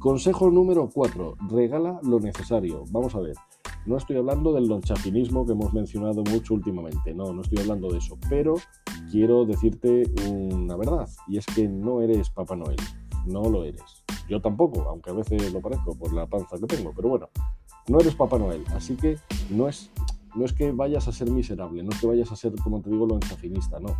Consejo 0.00 0.50
número 0.50 0.90
4. 0.92 1.36
Regala 1.50 2.00
lo 2.02 2.18
necesario. 2.18 2.84
Vamos 2.90 3.14
a 3.14 3.20
ver. 3.20 3.36
No 3.84 3.96
estoy 3.96 4.16
hablando 4.16 4.52
del 4.52 4.68
lonchafinismo 4.68 5.44
que 5.44 5.52
hemos 5.52 5.72
mencionado 5.74 6.22
mucho 6.22 6.54
últimamente, 6.54 7.12
no, 7.14 7.32
no 7.32 7.42
estoy 7.42 7.58
hablando 7.58 7.90
de 7.90 7.98
eso, 7.98 8.16
pero 8.28 8.54
quiero 9.12 9.44
decirte 9.44 10.04
una 10.26 10.74
verdad, 10.74 11.06
y 11.28 11.36
es 11.36 11.44
que 11.44 11.68
no 11.68 12.00
eres 12.00 12.30
Papá 12.30 12.56
Noel, 12.56 12.78
no 13.26 13.42
lo 13.50 13.64
eres. 13.64 14.02
Yo 14.26 14.40
tampoco, 14.40 14.80
aunque 14.88 15.10
a 15.10 15.12
veces 15.12 15.52
lo 15.52 15.60
parezco 15.60 15.94
por 15.94 16.14
la 16.14 16.26
panza 16.26 16.56
que 16.58 16.66
tengo, 16.66 16.92
pero 16.96 17.10
bueno, 17.10 17.28
no 17.88 18.00
eres 18.00 18.14
Papá 18.14 18.38
Noel, 18.38 18.64
así 18.74 18.96
que 18.96 19.18
no 19.50 19.68
es 19.68 19.90
no 20.34 20.46
es 20.46 20.54
que 20.54 20.72
vayas 20.72 21.08
a 21.08 21.12
ser 21.12 21.30
miserable, 21.30 21.82
no 21.82 21.90
es 21.90 22.00
que 22.00 22.06
vayas 22.06 22.32
a 22.32 22.36
ser, 22.36 22.54
como 22.64 22.80
te 22.80 22.88
digo, 22.88 23.06
lo 23.06 23.16
enchafinista, 23.16 23.78
no. 23.78 23.94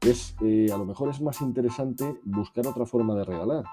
Es, 0.00 0.36
eh, 0.40 0.68
a 0.72 0.78
lo 0.78 0.84
mejor 0.84 1.08
es 1.08 1.20
más 1.20 1.40
interesante 1.40 2.20
buscar 2.24 2.68
otra 2.68 2.86
forma 2.86 3.16
de 3.16 3.24
regalar. 3.24 3.64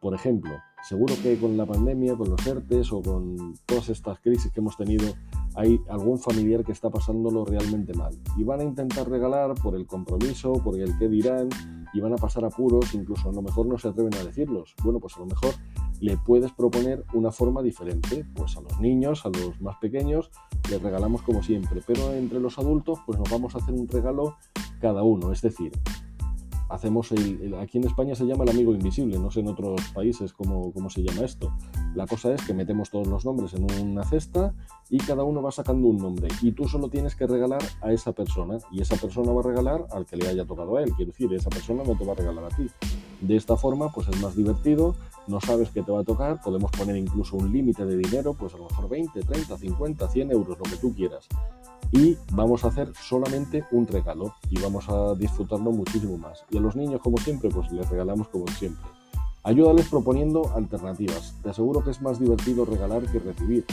Por 0.00 0.14
ejemplo, 0.14 0.52
seguro 0.84 1.14
que 1.24 1.36
con 1.38 1.56
la 1.56 1.66
pandemia, 1.66 2.16
con 2.16 2.30
los 2.30 2.46
ERTES 2.46 2.92
o 2.92 3.02
con 3.02 3.54
todas 3.66 3.88
estas 3.88 4.20
crisis 4.20 4.52
que 4.52 4.60
hemos 4.60 4.76
tenido, 4.76 5.12
hay 5.56 5.80
algún 5.88 6.18
familiar 6.18 6.64
que 6.64 6.72
está 6.72 6.90
pasándolo 6.90 7.44
realmente 7.44 7.94
mal. 7.94 8.14
Y 8.36 8.44
van 8.44 8.60
a 8.60 8.64
intentar 8.64 9.08
regalar 9.08 9.54
por 9.54 9.74
el 9.74 9.86
compromiso, 9.86 10.52
por 10.52 10.78
el 10.78 10.96
qué 10.98 11.08
dirán, 11.08 11.48
y 11.92 12.00
van 12.00 12.12
a 12.12 12.16
pasar 12.16 12.44
apuros, 12.44 12.94
incluso 12.94 13.30
a 13.30 13.32
lo 13.32 13.42
mejor 13.42 13.66
no 13.66 13.78
se 13.78 13.88
atreven 13.88 14.14
a 14.14 14.24
decirlos. 14.24 14.74
Bueno, 14.84 15.00
pues 15.00 15.16
a 15.16 15.20
lo 15.20 15.26
mejor 15.26 15.54
le 16.00 16.16
puedes 16.18 16.52
proponer 16.52 17.04
una 17.14 17.32
forma 17.32 17.62
diferente. 17.62 18.24
Pues 18.34 18.56
a 18.56 18.60
los 18.60 18.78
niños, 18.80 19.24
a 19.24 19.30
los 19.30 19.60
más 19.60 19.76
pequeños, 19.78 20.30
les 20.70 20.82
regalamos 20.82 21.22
como 21.22 21.42
siempre, 21.42 21.80
pero 21.86 22.12
entre 22.12 22.38
los 22.38 22.58
adultos, 22.58 22.98
pues 23.06 23.18
nos 23.18 23.30
vamos 23.30 23.54
a 23.54 23.58
hacer 23.58 23.74
un 23.74 23.88
regalo 23.88 24.36
cada 24.80 25.02
uno. 25.02 25.32
Es 25.32 25.40
decir, 25.40 25.72
hacemos 26.68 27.12
aquí 27.60 27.78
en 27.78 27.84
España 27.84 28.14
se 28.14 28.24
llama 28.24 28.44
el 28.44 28.50
amigo 28.50 28.72
invisible, 28.72 29.18
no 29.18 29.30
sé 29.30 29.40
en 29.40 29.48
otros 29.48 29.80
países 29.94 30.32
cómo, 30.32 30.72
cómo, 30.72 30.90
se 30.90 31.02
llama 31.02 31.24
esto. 31.24 31.52
La 31.94 32.06
cosa 32.06 32.32
es 32.34 32.42
que 32.42 32.54
metemos 32.54 32.90
todos 32.90 33.06
los 33.06 33.24
nombres 33.24 33.54
en 33.54 33.64
una 33.64 34.04
cesta 34.04 34.54
y 34.90 34.98
cada 34.98 35.24
uno 35.24 35.42
va 35.42 35.50
sacando 35.50 35.88
un 35.88 35.98
nombre 35.98 36.28
y 36.42 36.52
tú 36.52 36.68
solo 36.68 36.88
tienes 36.88 37.14
que 37.14 37.26
regalar 37.26 37.62
a 37.80 37.92
esa 37.92 38.12
persona 38.12 38.58
y 38.70 38.80
esa 38.80 38.96
persona 38.96 39.32
va 39.32 39.40
a 39.40 39.44
regalar 39.44 39.86
al 39.92 40.06
que 40.06 40.16
le 40.16 40.28
haya 40.28 40.44
tocado 40.44 40.76
a 40.76 40.82
él, 40.82 40.92
quiero 40.96 41.12
decir, 41.12 41.32
esa 41.32 41.50
persona 41.50 41.82
no 41.84 41.96
te 41.96 42.04
va 42.04 42.12
a 42.12 42.16
regalar 42.16 42.44
a 42.44 42.56
ti. 42.56 42.68
De 43.20 43.36
esta 43.36 43.56
forma 43.56 43.90
pues 43.92 44.08
es 44.08 44.20
más 44.20 44.36
divertido, 44.36 44.94
no 45.26 45.40
sabes 45.40 45.70
qué 45.70 45.82
te 45.82 45.92
va 45.92 46.00
a 46.00 46.04
tocar, 46.04 46.40
podemos 46.40 46.70
poner 46.72 46.96
incluso 46.96 47.36
un 47.36 47.52
límite 47.52 47.84
de 47.84 47.96
dinero, 47.96 48.34
pues 48.34 48.54
a 48.54 48.58
lo 48.58 48.64
mejor 48.64 48.88
20, 48.88 49.20
30, 49.22 49.56
50, 49.56 50.08
100 50.08 50.30
euros, 50.30 50.58
lo 50.58 50.64
que 50.64 50.76
tú 50.76 50.94
quieras 50.94 51.28
y 51.92 52.16
vamos 52.32 52.64
a 52.64 52.68
hacer 52.68 52.92
solamente 52.94 53.64
un 53.70 53.86
regalo 53.86 54.34
y 54.50 54.60
vamos 54.60 54.88
a 54.88 55.14
disfrutarlo 55.14 55.70
muchísimo 55.70 56.18
más. 56.18 56.44
Y 56.50 56.58
a 56.58 56.60
los 56.60 56.76
niños, 56.76 57.00
como 57.02 57.18
siempre, 57.18 57.48
pues 57.50 57.70
les 57.72 57.88
regalamos 57.88 58.28
como 58.28 58.46
siempre. 58.48 58.84
Ayúdales 59.42 59.88
proponiendo 59.88 60.52
alternativas. 60.56 61.34
Te 61.42 61.50
aseguro 61.50 61.82
que 61.84 61.90
es 61.90 62.02
más 62.02 62.18
divertido 62.18 62.64
regalar 62.64 63.02
que 63.10 63.20
recibir. 63.20 63.64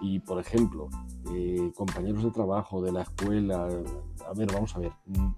Y, 0.00 0.18
por 0.20 0.40
ejemplo, 0.40 0.88
eh, 1.32 1.72
compañeros 1.76 2.24
de 2.24 2.30
trabajo, 2.30 2.82
de 2.82 2.92
la 2.92 3.02
escuela, 3.02 3.68
a 4.26 4.32
ver, 4.34 4.52
vamos 4.52 4.74
a 4.74 4.78
ver. 4.78 4.92
Mm, 5.06 5.28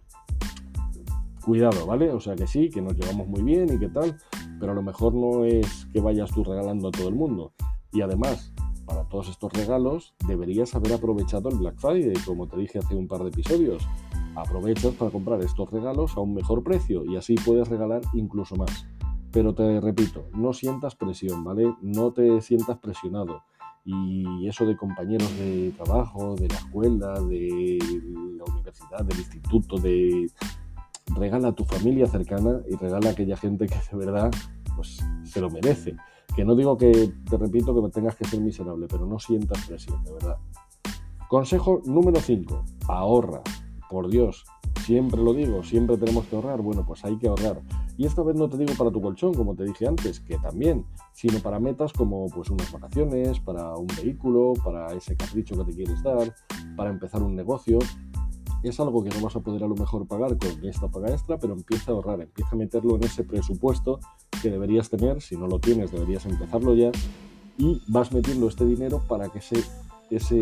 cuidado, 1.45 1.87
¿vale? 1.87 2.11
O 2.11 2.21
sea 2.21 2.35
que 2.35 2.47
sí, 2.47 2.71
que 2.71 2.81
nos 2.81 2.95
llevamos 2.95 3.27
muy 3.29 3.43
bien 3.43 3.73
y 3.73 3.79
qué 3.79 3.89
tal, 3.89 4.17
pero 4.59 4.73
a 4.73 4.75
lo 4.75 4.83
mejor 4.83 5.15
no 5.15 5.45
es 5.45 5.87
que 5.93 6.01
vayas 6.01 6.31
tú 6.31 6.45
regalando 6.45 6.89
a 6.89 6.91
todo 6.93 7.09
el 7.09 7.15
mundo. 7.15 7.53
Y 7.93 8.03
además, 8.03 8.53
para 8.87 9.05
todos 9.05 9.28
estos 9.28 9.52
regalos 9.52 10.14
deberías 10.26 10.75
haber 10.75 10.95
aprovechado 10.95 11.49
el 11.49 11.57
Black 11.57 11.76
Friday, 11.76 12.14
como 12.25 12.47
te 12.47 12.57
dije 12.57 12.78
hace 12.78 12.95
un 12.95 13.09
par 13.09 13.23
de 13.23 13.28
episodios. 13.28 13.87
Aprovechas 14.35 14.95
para 14.95 15.11
comprar 15.11 15.40
estos 15.40 15.71
regalos 15.71 16.16
a 16.16 16.21
un 16.21 16.35
mejor 16.35 16.62
precio 16.62 17.05
y 17.05 17.16
así 17.16 17.35
puedes 17.35 17.69
regalar 17.69 18.02
incluso 18.14 18.55
más. 18.57 18.87
Pero 19.33 19.55
te 19.55 19.81
repito, 19.81 20.28
no 20.35 20.52
sientas 20.52 20.95
presión, 20.95 21.45
¿vale? 21.45 21.75
No 21.83 22.12
te 22.12 22.40
sientas 22.40 22.78
presionado. 22.78 23.43
Y 23.85 24.49
eso 24.49 24.66
de 24.66 24.76
compañeros 24.76 25.31
de 25.38 25.73
trabajo, 25.76 26.35
de 26.37 26.49
la 26.49 26.57
escuela, 26.57 27.21
de 27.21 27.78
la 28.37 28.45
universidad, 28.45 29.05
del 29.05 29.19
instituto, 29.19 29.78
de 29.78 30.31
regala 31.14 31.49
a 31.49 31.52
tu 31.52 31.64
familia 31.64 32.07
cercana 32.07 32.61
y 32.69 32.76
regala 32.76 33.11
a 33.11 33.12
aquella 33.12 33.37
gente 33.37 33.66
que 33.66 33.76
de 33.90 33.97
verdad 33.97 34.31
pues 34.75 35.05
se 35.25 35.40
lo 35.40 35.50
merece. 35.50 35.97
Que 36.37 36.45
no 36.45 36.55
digo 36.55 36.76
que, 36.76 37.12
te 37.28 37.37
repito, 37.38 37.75
que 37.75 37.90
tengas 37.90 38.14
que 38.14 38.26
ser 38.26 38.40
miserable, 38.40 38.87
pero 38.88 39.07
no 39.07 39.19
sientas 39.19 39.66
presión, 39.66 40.05
de 40.05 40.12
verdad. 40.12 40.37
Consejo 41.28 41.81
número 41.87 42.21
5. 42.21 42.62
Ahorra. 42.88 43.40
Por 43.88 44.09
Dios, 44.11 44.45
siempre 44.85 45.23
lo 45.23 45.33
digo, 45.33 45.62
siempre 45.62 45.97
tenemos 45.97 46.26
que 46.26 46.37
ahorrar. 46.37 46.61
Bueno, 46.61 46.85
pues 46.87 47.05
hay 47.05 47.16
que 47.16 47.28
ahorrar. 47.28 47.62
Y 47.97 48.05
esta 48.05 48.23
vez 48.23 48.37
no 48.37 48.49
te 48.49 48.59
digo 48.59 48.75
para 48.76 48.90
tu 48.90 49.00
colchón, 49.00 49.33
como 49.33 49.55
te 49.55 49.64
dije 49.64 49.88
antes, 49.88 50.21
que 50.21 50.37
también, 50.38 50.85
sino 51.12 51.38
para 51.38 51.59
metas 51.59 51.93
como 51.93 52.26
pues 52.26 52.50
unas 52.50 52.71
vacaciones, 52.71 53.40
para 53.40 53.75
un 53.76 53.87
vehículo, 53.87 54.52
para 54.62 54.93
ese 54.93 55.16
capricho 55.16 55.57
que 55.57 55.73
te 55.73 55.76
quieres 55.76 56.02
dar, 56.02 56.35
para 56.76 56.90
empezar 56.90 57.23
un 57.23 57.35
negocio 57.35 57.78
es 58.69 58.81
algo 58.81 59.02
que 59.02 59.11
no 59.11 59.21
vas 59.21 59.37
a 59.37 59.40
poder 59.40 59.62
a 59.62 59.69
lo 59.69 59.75
mejor 59.75 60.07
pagar 60.07 60.37
con 60.38 60.64
esta 60.64 60.88
paga 60.88 61.11
extra, 61.11 61.38
pero 61.38 61.52
empieza 61.55 61.93
a 61.93 61.95
ahorrar, 61.95 62.21
empieza 62.21 62.50
a 62.52 62.57
meterlo 62.57 62.97
en 62.97 63.05
ese 63.05 63.25
presupuesto 63.25 64.00
que 64.40 64.50
deberías 64.50 64.90
tener, 64.90 65.21
si 65.21 65.37
no 65.37 65.47
lo 65.47 65.59
tienes 65.59 65.93
deberías 65.93 66.26
empezarlo 66.26 66.75
ya, 66.75 66.90
y 67.59 67.83
vas 67.88 68.12
metiendo 68.12 68.49
este 68.49 68.64
dinero 68.64 69.02
para 69.09 69.28
que 69.28 69.38
ese, 69.38 69.62
ese 70.11 70.35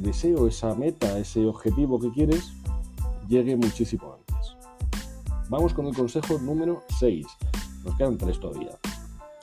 deseo, 0.00 0.48
esa 0.48 0.74
meta, 0.74 1.18
ese 1.18 1.46
objetivo 1.46 2.00
que 2.00 2.10
quieres 2.10 2.52
llegue 3.28 3.56
muchísimo 3.56 4.14
antes. 4.14 4.56
Vamos 5.48 5.74
con 5.74 5.86
el 5.86 5.94
consejo 5.94 6.38
número 6.38 6.82
6. 6.98 7.26
Nos 7.84 7.96
quedan 7.96 8.18
tres 8.18 8.40
todavía. 8.40 8.78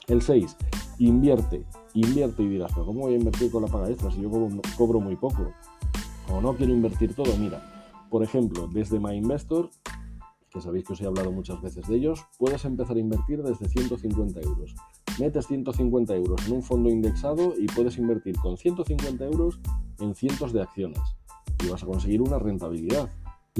El 0.08 0.22
6. 0.22 0.56
Invierte. 0.98 1.64
Invierte 1.94 2.42
y 2.42 2.48
dirás, 2.48 2.72
pero 2.72 2.86
¿cómo 2.86 3.00
voy 3.00 3.14
a 3.14 3.16
invertir 3.16 3.50
con 3.50 3.62
la 3.62 3.68
paga 3.68 3.88
extra 3.88 4.10
si 4.10 4.20
yo 4.20 4.30
cobro 4.76 5.00
muy 5.00 5.16
poco? 5.16 5.52
O 6.32 6.40
no 6.40 6.54
quiero 6.54 6.72
invertir 6.72 7.14
todo. 7.14 7.36
Mira, 7.36 7.62
por 8.10 8.22
ejemplo, 8.22 8.68
desde 8.72 8.98
MyInvestor, 8.98 9.70
que 10.50 10.60
sabéis 10.60 10.84
que 10.84 10.92
os 10.92 11.00
he 11.00 11.06
hablado 11.06 11.32
muchas 11.32 11.60
veces 11.62 11.86
de 11.86 11.96
ellos, 11.96 12.26
puedes 12.38 12.64
empezar 12.64 12.96
a 12.96 13.00
invertir 13.00 13.42
desde 13.42 13.68
150 13.68 14.40
euros. 14.40 14.74
Metes 15.18 15.46
150 15.46 16.14
euros 16.16 16.46
en 16.46 16.54
un 16.54 16.62
fondo 16.62 16.90
indexado 16.90 17.54
y 17.56 17.66
puedes 17.66 17.98
invertir 17.98 18.36
con 18.36 18.56
150 18.56 19.24
euros 19.24 19.60
en 20.00 20.14
cientos 20.14 20.52
de 20.52 20.62
acciones 20.62 21.00
y 21.64 21.68
vas 21.68 21.82
a 21.82 21.86
conseguir 21.86 22.22
una 22.22 22.38
rentabilidad. 22.38 23.10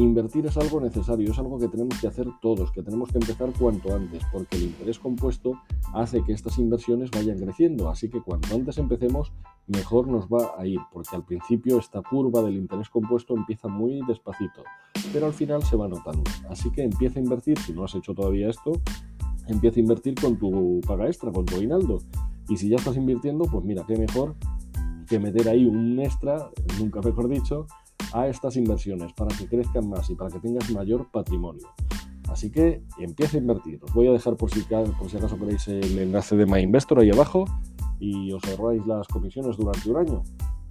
Invertir 0.01 0.47
es 0.47 0.57
algo 0.57 0.81
necesario, 0.81 1.31
es 1.31 1.39
algo 1.39 1.59
que 1.59 1.69
tenemos 1.69 2.01
que 2.01 2.07
hacer 2.07 2.27
todos, 2.41 2.73
que 2.73 2.83
tenemos 2.83 3.11
que 3.11 3.19
empezar 3.19 3.53
cuanto 3.53 3.95
antes, 3.95 4.23
porque 4.33 4.57
el 4.57 4.63
interés 4.63 4.99
compuesto 4.99 5.61
hace 5.93 6.25
que 6.25 6.33
estas 6.33 6.59
inversiones 6.59 7.11
vayan 7.11 7.39
creciendo. 7.39 7.91
Así 7.91 8.09
que 8.09 8.23
cuanto 8.23 8.55
antes 8.55 8.79
empecemos, 8.79 9.31
mejor 9.67 10.09
nos 10.09 10.27
va 10.27 10.55
a 10.57 10.67
ir, 10.67 10.81
porque 10.91 11.15
al 11.15 11.27
principio 11.27 11.79
esta 11.79 12.01
curva 12.01 12.41
del 12.41 12.57
interés 12.57 12.89
compuesto 12.89 13.37
empieza 13.37 13.69
muy 13.69 14.01
despacito, 14.09 14.65
pero 15.13 15.27
al 15.27 15.35
final 15.35 15.63
se 15.65 15.77
va 15.77 15.87
notando. 15.87 16.25
Así 16.49 16.71
que 16.71 16.83
empieza 16.83 17.19
a 17.19 17.23
invertir, 17.23 17.59
si 17.59 17.75
no 17.75 17.85
has 17.85 17.95
hecho 17.95 18.15
todavía 18.15 18.49
esto, 18.49 18.73
empieza 19.49 19.81
a 19.81 19.83
invertir 19.83 20.15
con 20.15 20.39
tu 20.39 20.81
paga 20.87 21.09
extra, 21.09 21.31
con 21.31 21.45
tu 21.45 21.57
aguinaldo. 21.57 21.99
Y 22.49 22.57
si 22.57 22.71
ya 22.71 22.77
estás 22.77 22.97
invirtiendo, 22.97 23.45
pues 23.45 23.67
mira, 23.67 23.85
qué 23.87 23.99
mejor 23.99 24.35
que 25.07 25.19
meter 25.19 25.47
ahí 25.51 25.67
un 25.67 26.01
extra, 26.01 26.51
nunca 26.79 27.03
mejor 27.03 27.29
dicho, 27.29 27.67
a 28.13 28.29
estas 28.29 28.57
inversiones 28.57 29.13
para 29.13 29.37
que 29.37 29.47
crezcan 29.47 29.89
más 29.89 30.09
y 30.11 30.15
para 30.15 30.31
que 30.31 30.41
tengas 30.41 30.71
mayor 30.71 31.11
patrimonio. 31.11 31.67
Así 32.29 32.51
que 32.51 32.85
empieza 32.99 33.37
a 33.37 33.41
invertir. 33.41 33.81
Os 33.83 33.93
voy 33.93 34.07
a 34.07 34.13
dejar 34.13 34.37
por 34.37 34.51
si, 34.51 34.63
por 34.63 35.11
si 35.11 35.17
acaso 35.17 35.37
queréis 35.39 35.67
el 35.69 35.99
enlace 35.99 36.37
de 36.37 36.47
MyInvestor 36.47 37.01
ahí 37.01 37.11
abajo 37.11 37.45
y 37.99 38.33
os 38.33 38.43
ahorráis 38.45 38.87
las 38.87 39.09
comisiones 39.09 39.57
durante 39.57 39.91
un 39.91 39.97
año. 39.97 40.23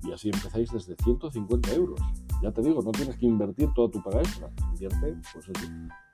Y 0.04 0.14
así 0.14 0.30
empezáis 0.30 0.72
desde 0.72 0.96
150 1.04 1.74
euros. 1.74 2.00
Ya 2.42 2.52
te 2.52 2.62
digo, 2.62 2.82
no 2.82 2.92
tienes 2.92 3.18
que 3.18 3.26
invertir 3.26 3.70
toda 3.76 3.92
tu 3.92 4.02
paga 4.02 4.20
extra. 4.20 4.50
Invierte, 4.72 5.18
pues 5.34 5.46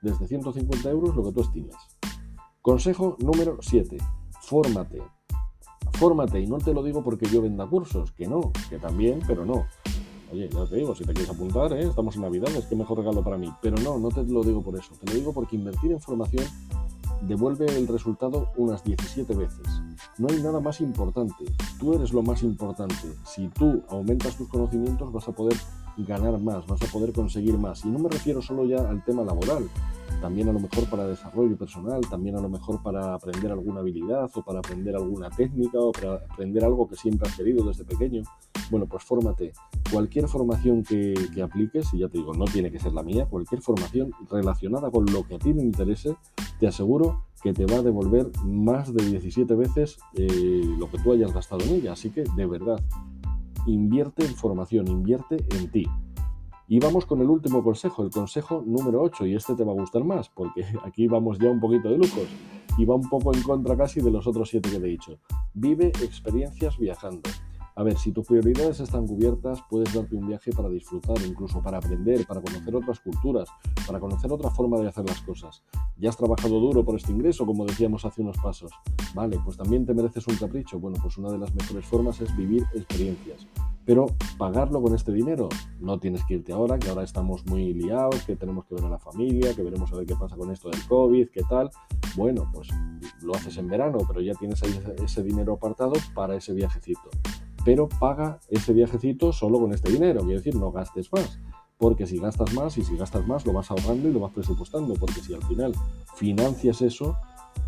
desde 0.02 0.26
150 0.26 0.90
euros 0.90 1.14
lo 1.14 1.22
que 1.22 1.32
tú 1.32 1.42
estimes. 1.42 1.76
Consejo 2.60 3.16
número 3.20 3.58
7. 3.60 3.96
Fórmate. 4.40 5.00
Fórmate, 5.92 6.40
y 6.40 6.46
no 6.46 6.58
te 6.58 6.74
lo 6.74 6.82
digo 6.82 7.02
porque 7.04 7.26
yo 7.26 7.40
venda 7.40 7.66
cursos, 7.66 8.10
que 8.12 8.26
no, 8.26 8.52
que 8.68 8.78
también, 8.78 9.20
pero 9.26 9.46
no. 9.46 9.66
Oye, 10.32 10.48
ya 10.52 10.66
te 10.66 10.76
digo, 10.76 10.94
si 10.94 11.04
te 11.04 11.12
quieres 11.12 11.30
apuntar, 11.30 11.72
¿eh? 11.72 11.86
estamos 11.86 12.16
en 12.16 12.22
Navidades, 12.22 12.66
qué 12.66 12.74
mejor 12.74 12.98
regalo 12.98 13.22
para 13.22 13.38
mí. 13.38 13.52
Pero 13.62 13.76
no, 13.78 13.98
no 13.98 14.08
te 14.08 14.24
lo 14.24 14.42
digo 14.42 14.62
por 14.62 14.76
eso. 14.76 14.92
Te 15.00 15.06
lo 15.06 15.14
digo 15.14 15.32
porque 15.32 15.56
invertir 15.56 15.92
en 15.92 16.00
formación 16.00 16.44
devuelve 17.22 17.66
el 17.66 17.88
resultado 17.88 18.50
unas 18.56 18.82
17 18.84 19.34
veces. 19.34 19.66
No 20.18 20.28
hay 20.28 20.42
nada 20.42 20.60
más 20.60 20.80
importante. 20.80 21.44
Tú 21.78 21.94
eres 21.94 22.12
lo 22.12 22.22
más 22.22 22.42
importante. 22.42 22.94
Si 23.24 23.48
tú 23.48 23.82
aumentas 23.88 24.36
tus 24.36 24.48
conocimientos 24.48 25.12
vas 25.12 25.28
a 25.28 25.32
poder 25.32 25.56
ganar 25.98 26.38
más, 26.40 26.66
vas 26.66 26.82
a 26.82 26.86
poder 26.86 27.12
conseguir 27.12 27.56
más. 27.56 27.84
Y 27.84 27.88
no 27.88 27.98
me 27.98 28.08
refiero 28.08 28.42
solo 28.42 28.66
ya 28.66 28.78
al 28.78 29.04
tema 29.04 29.22
laboral, 29.22 29.68
también 30.20 30.48
a 30.48 30.52
lo 30.52 30.60
mejor 30.60 30.88
para 30.90 31.06
desarrollo 31.06 31.56
personal, 31.56 32.00
también 32.08 32.36
a 32.36 32.40
lo 32.40 32.48
mejor 32.48 32.82
para 32.82 33.14
aprender 33.14 33.50
alguna 33.50 33.80
habilidad 33.80 34.30
o 34.34 34.42
para 34.42 34.58
aprender 34.58 34.94
alguna 34.94 35.30
técnica 35.30 35.78
o 35.78 35.92
para 35.92 36.16
aprender 36.16 36.64
algo 36.64 36.88
que 36.88 36.96
siempre 36.96 37.28
has 37.28 37.36
querido 37.36 37.64
desde 37.66 37.84
pequeño. 37.84 38.22
Bueno, 38.70 38.86
pues 38.86 39.04
fórmate. 39.04 39.52
Cualquier 39.92 40.28
formación 40.28 40.82
que, 40.82 41.14
apliques, 41.42 41.94
y 41.94 41.98
ya 41.98 42.08
te 42.08 42.18
digo, 42.18 42.34
no 42.34 42.44
tiene 42.46 42.70
que 42.70 42.78
ser 42.78 42.92
la 42.92 43.02
mía, 43.02 43.26
cualquier 43.26 43.62
formación 43.62 44.10
relacionada 44.30 44.90
con 44.90 45.06
lo 45.06 45.26
que 45.26 45.36
a 45.36 45.38
ti 45.38 45.52
te 45.52 45.62
interese, 45.62 46.16
te 46.58 46.66
aseguro 46.66 47.24
que 47.42 47.52
te 47.52 47.66
va 47.66 47.76
a 47.76 47.82
devolver 47.82 48.30
más 48.44 48.92
de 48.92 49.04
17 49.04 49.54
veces 49.54 49.98
eh, 50.14 50.62
lo 50.78 50.90
que 50.90 50.98
tú 50.98 51.12
hayas 51.12 51.32
gastado 51.32 51.62
en 51.64 51.74
ella. 51.74 51.92
Así 51.92 52.10
que, 52.10 52.24
de 52.24 52.46
verdad, 52.46 52.80
invierte 53.66 54.24
en 54.24 54.34
formación, 54.34 54.88
invierte 54.88 55.36
en 55.56 55.70
ti. 55.70 55.86
Y 56.68 56.80
vamos 56.80 57.06
con 57.06 57.20
el 57.20 57.30
último 57.30 57.62
consejo, 57.62 58.02
el 58.02 58.10
consejo 58.10 58.64
número 58.66 59.00
8, 59.02 59.26
y 59.26 59.36
este 59.36 59.54
te 59.54 59.62
va 59.62 59.70
a 59.70 59.76
gustar 59.76 60.02
más, 60.02 60.28
porque 60.28 60.64
aquí 60.84 61.06
vamos 61.06 61.38
ya 61.38 61.48
un 61.48 61.60
poquito 61.60 61.88
de 61.88 61.98
lujos, 61.98 62.26
y 62.76 62.84
va 62.84 62.96
un 62.96 63.08
poco 63.08 63.32
en 63.32 63.42
contra 63.42 63.76
casi 63.76 64.00
de 64.00 64.10
los 64.10 64.26
otros 64.26 64.48
siete 64.50 64.70
que 64.70 64.80
te 64.80 64.86
he 64.86 64.90
dicho. 64.90 65.18
Vive 65.54 65.88
experiencias 66.02 66.76
viajando. 66.78 67.22
A 67.78 67.82
ver, 67.82 67.98
si 67.98 68.10
tus 68.10 68.26
prioridades 68.26 68.80
están 68.80 69.06
cubiertas, 69.06 69.62
puedes 69.68 69.92
darte 69.92 70.16
un 70.16 70.26
viaje 70.26 70.50
para 70.50 70.70
disfrutar, 70.70 71.18
incluso 71.26 71.62
para 71.62 71.76
aprender, 71.76 72.26
para 72.26 72.40
conocer 72.40 72.74
otras 72.74 73.00
culturas, 73.00 73.50
para 73.86 74.00
conocer 74.00 74.32
otra 74.32 74.50
forma 74.50 74.78
de 74.78 74.88
hacer 74.88 75.06
las 75.06 75.20
cosas. 75.20 75.62
Ya 75.98 76.08
has 76.08 76.16
trabajado 76.16 76.58
duro 76.58 76.86
por 76.86 76.96
este 76.96 77.12
ingreso, 77.12 77.44
como 77.44 77.66
decíamos 77.66 78.06
hace 78.06 78.22
unos 78.22 78.38
pasos. 78.38 78.72
Vale, 79.14 79.38
pues 79.44 79.58
también 79.58 79.84
te 79.84 79.92
mereces 79.92 80.26
un 80.26 80.36
capricho. 80.36 80.80
Bueno, 80.80 80.96
pues 81.02 81.18
una 81.18 81.30
de 81.30 81.36
las 81.36 81.54
mejores 81.54 81.84
formas 81.84 82.18
es 82.22 82.34
vivir 82.34 82.64
experiencias. 82.74 83.46
Pero 83.84 84.06
pagarlo 84.38 84.80
con 84.80 84.94
este 84.94 85.12
dinero, 85.12 85.50
no 85.78 86.00
tienes 86.00 86.24
que 86.24 86.36
irte 86.36 86.54
ahora, 86.54 86.78
que 86.78 86.88
ahora 86.88 87.02
estamos 87.02 87.44
muy 87.44 87.74
liados, 87.74 88.22
que 88.22 88.36
tenemos 88.36 88.64
que 88.64 88.74
ver 88.74 88.84
a 88.86 88.88
la 88.88 88.98
familia, 88.98 89.54
que 89.54 89.62
veremos 89.62 89.92
a 89.92 89.96
ver 89.96 90.06
qué 90.06 90.16
pasa 90.16 90.34
con 90.34 90.50
esto 90.50 90.70
del 90.70 90.80
COVID, 90.88 91.28
qué 91.28 91.42
tal. 91.42 91.70
Bueno, 92.16 92.50
pues 92.54 92.68
lo 93.20 93.34
haces 93.34 93.58
en 93.58 93.68
verano, 93.68 93.98
pero 94.08 94.22
ya 94.22 94.32
tienes 94.32 94.62
ahí 94.62 94.80
ese 95.04 95.22
dinero 95.22 95.52
apartado 95.52 95.92
para 96.14 96.36
ese 96.36 96.54
viajecito 96.54 97.10
pero 97.66 97.88
paga 97.88 98.38
ese 98.48 98.72
viajecito 98.72 99.32
solo 99.32 99.58
con 99.58 99.74
este 99.74 99.90
dinero, 99.90 100.20
quiero 100.20 100.38
decir, 100.38 100.54
no 100.54 100.70
gastes 100.70 101.12
más. 101.12 101.40
porque 101.78 102.06
si 102.06 102.16
gastas 102.18 102.54
más 102.54 102.78
y 102.78 102.84
si 102.84 102.96
gastas 102.96 103.26
más 103.26 103.44
lo 103.44 103.52
vas 103.52 103.70
ahorrando 103.70 104.08
y 104.08 104.12
lo 104.12 104.20
vas 104.20 104.32
presupuestando, 104.32 104.94
porque 104.94 105.20
si 105.20 105.34
al 105.34 105.42
final 105.42 105.74
financias 106.14 106.80
eso, 106.80 107.18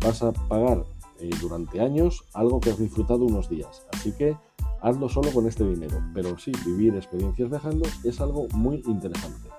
vas 0.03 0.23
a 0.23 0.31
pagar 0.31 0.83
eh, 1.19 1.29
durante 1.41 1.79
años 1.81 2.23
algo 2.33 2.59
que 2.59 2.71
has 2.71 2.79
disfrutado 2.79 3.25
unos 3.25 3.49
días. 3.49 3.85
Así 3.93 4.13
que 4.13 4.35
hazlo 4.81 5.09
solo 5.09 5.31
con 5.31 5.47
este 5.47 5.63
dinero, 5.63 6.01
pero 6.13 6.39
sí, 6.39 6.53
vivir 6.65 6.95
experiencias 6.95 7.49
viajando 7.49 7.85
es 8.03 8.19
algo 8.21 8.47
muy 8.53 8.81
interesante. 8.87 9.49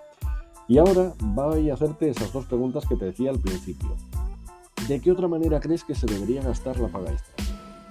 Y 0.67 0.79
ahora 0.79 1.13
voy 1.23 1.69
a 1.69 1.75
hacerte 1.75 2.09
esas 2.09 2.33
dos 2.33 2.47
preguntas 2.47 2.87
que 2.87 2.97
te 2.97 3.05
decía 3.05 3.31
al 3.31 3.39
principio. 3.39 3.95
¿De 4.89 5.01
qué 5.01 5.13
otra 5.13 5.29
manera 5.29 5.61
crees 5.61 5.85
que 5.85 5.95
se 5.95 6.07
debería 6.07 6.43
gastar 6.43 6.81
la 6.81 6.89
paga 6.89 7.13
extra? 7.13 7.35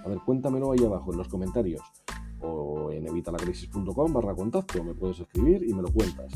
A 0.03 0.09
ver, 0.09 0.17
cuéntamelo 0.25 0.71
ahí 0.71 0.83
abajo 0.83 1.11
en 1.11 1.19
los 1.19 1.27
comentarios 1.29 1.81
o 2.41 2.91
en 2.91 3.07
evitalacrisis.com 3.07 4.13
barra 4.13 4.35
contacto, 4.35 4.83
me 4.83 4.93
puedes 4.93 5.19
escribir 5.19 5.63
y 5.63 5.73
me 5.73 5.81
lo 5.81 5.91
cuentas. 5.91 6.33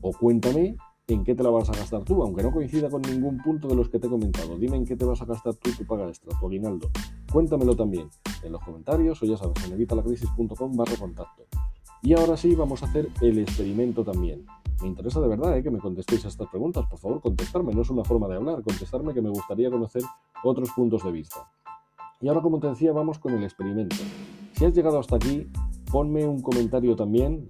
O 0.00 0.12
cuéntame 0.12 0.76
en 1.08 1.24
qué 1.24 1.34
te 1.34 1.42
la 1.42 1.50
vas 1.50 1.68
a 1.68 1.72
gastar 1.72 2.04
tú, 2.04 2.22
aunque 2.22 2.42
no 2.42 2.52
coincida 2.52 2.88
con 2.88 3.02
ningún 3.02 3.38
punto 3.38 3.68
de 3.68 3.74
los 3.74 3.88
que 3.88 3.98
te 3.98 4.06
he 4.06 4.10
comentado. 4.10 4.56
Dime 4.58 4.76
en 4.76 4.84
qué 4.84 4.96
te 4.96 5.04
vas 5.04 5.20
a 5.22 5.24
gastar 5.24 5.54
tú 5.54 5.70
tu 5.72 5.84
paga 5.84 6.08
extra, 6.08 6.38
tu 6.38 6.46
aguinaldo. 6.46 6.90
Cuéntamelo 7.32 7.76
también 7.76 8.08
en 8.42 8.52
los 8.52 8.62
comentarios 8.62 9.22
o 9.22 9.26
ya 9.26 9.36
sabes, 9.36 9.64
en 9.64 9.72
evitalacrisis.com 9.72 10.76
barra 10.76 10.96
contacto. 10.96 11.44
Y 12.02 12.14
ahora 12.14 12.36
sí, 12.36 12.54
vamos 12.54 12.82
a 12.82 12.86
hacer 12.86 13.08
el 13.20 13.38
experimento 13.38 14.02
también. 14.02 14.44
Me 14.80 14.88
interesa 14.88 15.20
de 15.20 15.28
verdad 15.28 15.56
eh, 15.56 15.62
que 15.62 15.70
me 15.70 15.78
contestéis 15.78 16.24
a 16.24 16.28
estas 16.28 16.48
preguntas. 16.48 16.84
Por 16.88 16.98
favor, 16.98 17.20
contestarme. 17.20 17.72
No 17.72 17.82
es 17.82 17.90
una 17.90 18.02
forma 18.02 18.26
de 18.26 18.34
hablar. 18.34 18.60
Contestarme 18.62 19.14
que 19.14 19.22
me 19.22 19.30
gustaría 19.30 19.70
conocer 19.70 20.02
otros 20.42 20.70
puntos 20.72 21.04
de 21.04 21.12
vista. 21.12 21.48
Y 22.20 22.26
ahora, 22.26 22.40
como 22.40 22.58
te 22.58 22.66
decía, 22.66 22.92
vamos 22.92 23.20
con 23.20 23.34
el 23.34 23.44
experimento. 23.44 23.94
Si 24.52 24.64
has 24.64 24.74
llegado 24.74 24.98
hasta 24.98 25.16
aquí, 25.16 25.46
ponme 25.90 26.26
un 26.26 26.40
comentario 26.40 26.96
también 26.96 27.48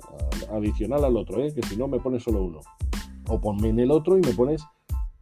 adicional 0.51 1.05
al 1.05 1.17
otro, 1.17 1.43
¿eh? 1.43 1.53
que 1.55 1.63
si 1.63 1.77
no 1.77 1.89
me 1.89 2.01
pones 2.01 2.23
solo 2.23 2.43
uno. 2.43 2.61
O 3.29 3.41
ponme 3.41 3.69
en 3.69 3.81
el 3.81 3.91
otro 3.91 4.19
y 4.19 4.21
me 4.21 4.33
pones 4.33 4.65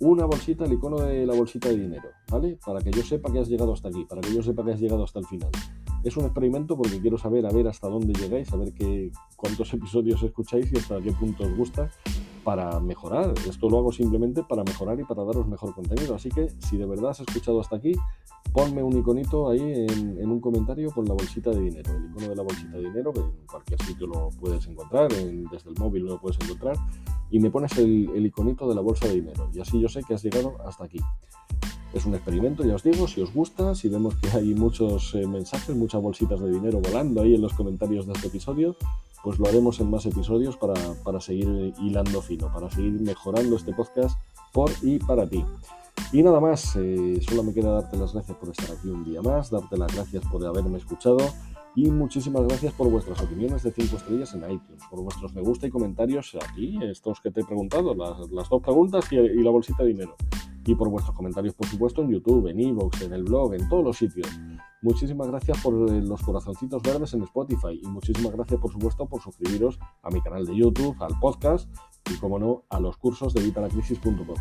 una 0.00 0.24
bolsita, 0.24 0.64
el 0.64 0.72
icono 0.72 0.98
de 0.98 1.26
la 1.26 1.34
bolsita 1.34 1.68
de 1.68 1.76
dinero, 1.76 2.08
¿vale? 2.30 2.58
Para 2.64 2.80
que 2.80 2.90
yo 2.90 3.02
sepa 3.02 3.30
que 3.30 3.38
has 3.38 3.48
llegado 3.48 3.74
hasta 3.74 3.88
aquí, 3.88 4.06
para 4.06 4.22
que 4.22 4.34
yo 4.34 4.42
sepa 4.42 4.64
que 4.64 4.72
has 4.72 4.80
llegado 4.80 5.04
hasta 5.04 5.18
el 5.18 5.26
final. 5.26 5.50
Es 6.02 6.16
un 6.16 6.24
experimento 6.24 6.76
porque 6.76 7.00
quiero 7.00 7.18
saber 7.18 7.44
a 7.44 7.50
ver 7.50 7.68
hasta 7.68 7.88
dónde 7.88 8.14
llegáis, 8.14 8.50
a 8.52 8.56
ver 8.56 8.72
qué, 8.72 9.10
cuántos 9.36 9.72
episodios 9.74 10.22
escucháis 10.22 10.72
y 10.72 10.78
hasta 10.78 11.00
qué 11.02 11.12
punto 11.12 11.44
os 11.44 11.54
gusta 11.54 11.90
para 12.44 12.80
mejorar. 12.80 13.34
Esto 13.48 13.68
lo 13.68 13.78
hago 13.78 13.92
simplemente 13.92 14.42
para 14.42 14.64
mejorar 14.64 14.98
y 15.00 15.04
para 15.04 15.24
daros 15.24 15.46
mejor 15.46 15.74
contenido. 15.74 16.14
Así 16.14 16.28
que 16.28 16.48
si 16.58 16.76
de 16.76 16.86
verdad 16.86 17.10
has 17.10 17.20
escuchado 17.20 17.60
hasta 17.60 17.76
aquí, 17.76 17.92
ponme 18.52 18.82
un 18.82 18.96
iconito 18.96 19.50
ahí 19.50 19.60
en, 19.60 20.30
un 20.30 20.40
comentario 20.40 20.90
con 20.90 21.04
la 21.04 21.14
bolsita 21.14 21.50
de 21.50 21.60
dinero, 21.60 21.92
el 21.92 22.10
icono 22.10 22.28
de 22.28 22.36
la 22.36 22.42
bolsita 22.42 22.76
de 22.76 22.82
dinero, 22.82 23.12
que 23.12 23.20
en 23.20 23.46
cualquier 23.46 23.82
sitio 23.82 24.06
lo 24.06 24.30
puedes 24.40 24.66
encontrar, 24.66 25.08
desde 25.08 25.70
el 25.70 25.78
móvil 25.78 26.04
lo 26.04 26.20
puedes 26.20 26.38
encontrar, 26.40 26.76
y 27.30 27.38
me 27.38 27.50
pones 27.50 27.76
el 27.78 28.26
iconito 28.26 28.68
de 28.68 28.74
la 28.74 28.80
bolsa 28.80 29.06
de 29.06 29.14
dinero. 29.14 29.50
Y 29.52 29.60
así 29.60 29.80
yo 29.80 29.88
sé 29.88 30.02
que 30.02 30.14
has 30.14 30.22
llegado 30.22 30.56
hasta 30.64 30.84
aquí. 30.84 30.98
Es 31.92 32.06
un 32.06 32.14
experimento, 32.14 32.64
ya 32.64 32.76
os 32.76 32.84
digo, 32.84 33.08
si 33.08 33.20
os 33.20 33.34
gusta, 33.34 33.74
si 33.74 33.88
vemos 33.88 34.14
que 34.14 34.28
hay 34.30 34.54
muchos 34.54 35.12
eh, 35.16 35.26
mensajes, 35.26 35.74
muchas 35.74 36.00
bolsitas 36.00 36.38
de 36.38 36.48
dinero 36.48 36.80
volando 36.80 37.20
ahí 37.20 37.34
en 37.34 37.42
los 37.42 37.52
comentarios 37.52 38.06
de 38.06 38.12
este 38.12 38.28
episodio, 38.28 38.76
pues 39.24 39.40
lo 39.40 39.48
haremos 39.48 39.80
en 39.80 39.90
más 39.90 40.06
episodios 40.06 40.56
para, 40.56 41.20
seguir 41.20 41.74
hilando 41.80 42.22
fino, 42.22 42.52
para 42.52 42.70
seguir 42.70 42.92
mejorando 43.00 43.56
este 43.56 43.72
podcast 43.72 44.16
por 44.52 44.70
y 44.82 45.00
para 45.00 45.28
ti. 45.28 45.44
Y 46.12 46.22
nada 46.22 46.38
más, 46.38 46.76
eh, 46.76 47.20
solo 47.28 47.42
me 47.42 47.52
queda 47.52 47.72
darte 47.72 47.96
las 47.96 48.12
gracias 48.12 48.36
por 48.38 48.50
estar 48.50 48.70
aquí 48.70 48.88
un 48.88 49.04
día 49.04 49.20
más, 49.20 49.50
darte 49.50 49.76
las 49.76 49.92
gracias 49.92 50.22
por 50.30 50.46
haberme 50.46 50.78
escuchado 50.78 51.18
y 51.74 51.90
muchísimas 51.90 52.44
gracias 52.44 52.72
por 52.72 52.88
vuestras 52.88 53.20
opiniones 53.20 53.64
de 53.64 53.72
5 53.72 53.96
estrellas 53.96 54.32
en 54.34 54.42
iTunes, 54.50 54.82
por 54.88 55.02
vuestros 55.02 55.34
me 55.34 55.42
gusta 55.42 55.66
y 55.66 55.70
comentarios 55.70 56.36
aquí, 56.40 56.78
estos 56.82 57.20
que 57.20 57.32
te 57.32 57.40
he 57.40 57.44
preguntado, 57.44 57.96
las, 57.96 58.30
las 58.30 58.48
dos 58.48 58.62
preguntas 58.62 59.04
y, 59.10 59.16
y 59.16 59.42
la 59.42 59.50
bolsita 59.50 59.82
de 59.82 59.88
dinero 59.88 60.16
y 60.64 60.74
por 60.74 60.88
vuestros 60.88 61.16
comentarios, 61.16 61.54
por 61.54 61.66
supuesto, 61.66 62.02
en 62.02 62.10
YouTube, 62.10 62.48
en 62.48 62.60
Evox, 62.60 63.02
en 63.02 63.12
el 63.12 63.24
blog, 63.24 63.54
en 63.54 63.68
todos 63.68 63.84
los 63.84 63.96
sitios. 63.96 64.28
Muchísimas 64.82 65.28
gracias 65.28 65.62
por 65.62 65.74
eh, 65.90 66.00
los 66.02 66.22
corazoncitos 66.22 66.82
verdes 66.82 67.12
en 67.14 67.22
Spotify 67.22 67.80
y 67.82 67.86
muchísimas 67.86 68.32
gracias, 68.32 68.60
por 68.60 68.72
supuesto, 68.72 69.06
por 69.06 69.20
suscribiros 69.20 69.78
a 70.02 70.10
mi 70.10 70.20
canal 70.20 70.46
de 70.46 70.56
YouTube, 70.56 70.96
al 71.00 71.18
podcast 71.18 71.68
y, 72.10 72.16
como 72.18 72.38
no, 72.38 72.64
a 72.70 72.80
los 72.80 72.96
cursos 72.96 73.34
de 73.34 73.42
vitalacrisis.com. 73.42 74.36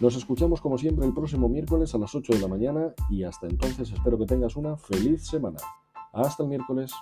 Nos 0.00 0.16
escuchamos 0.16 0.60
como 0.60 0.76
siempre 0.76 1.06
el 1.06 1.14
próximo 1.14 1.48
miércoles 1.48 1.94
a 1.94 1.98
las 1.98 2.14
8 2.14 2.34
de 2.34 2.40
la 2.40 2.48
mañana 2.48 2.94
y 3.10 3.22
hasta 3.24 3.46
entonces 3.46 3.92
espero 3.92 4.18
que 4.18 4.26
tengas 4.26 4.56
una 4.56 4.76
feliz 4.76 5.26
semana. 5.26 5.58
Hasta 6.12 6.42
el 6.42 6.48
miércoles. 6.48 6.92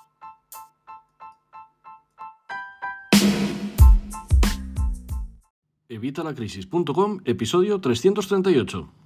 Evitalacrisis.com, 5.92 7.20
episodio 7.26 7.78
338. 7.78 9.01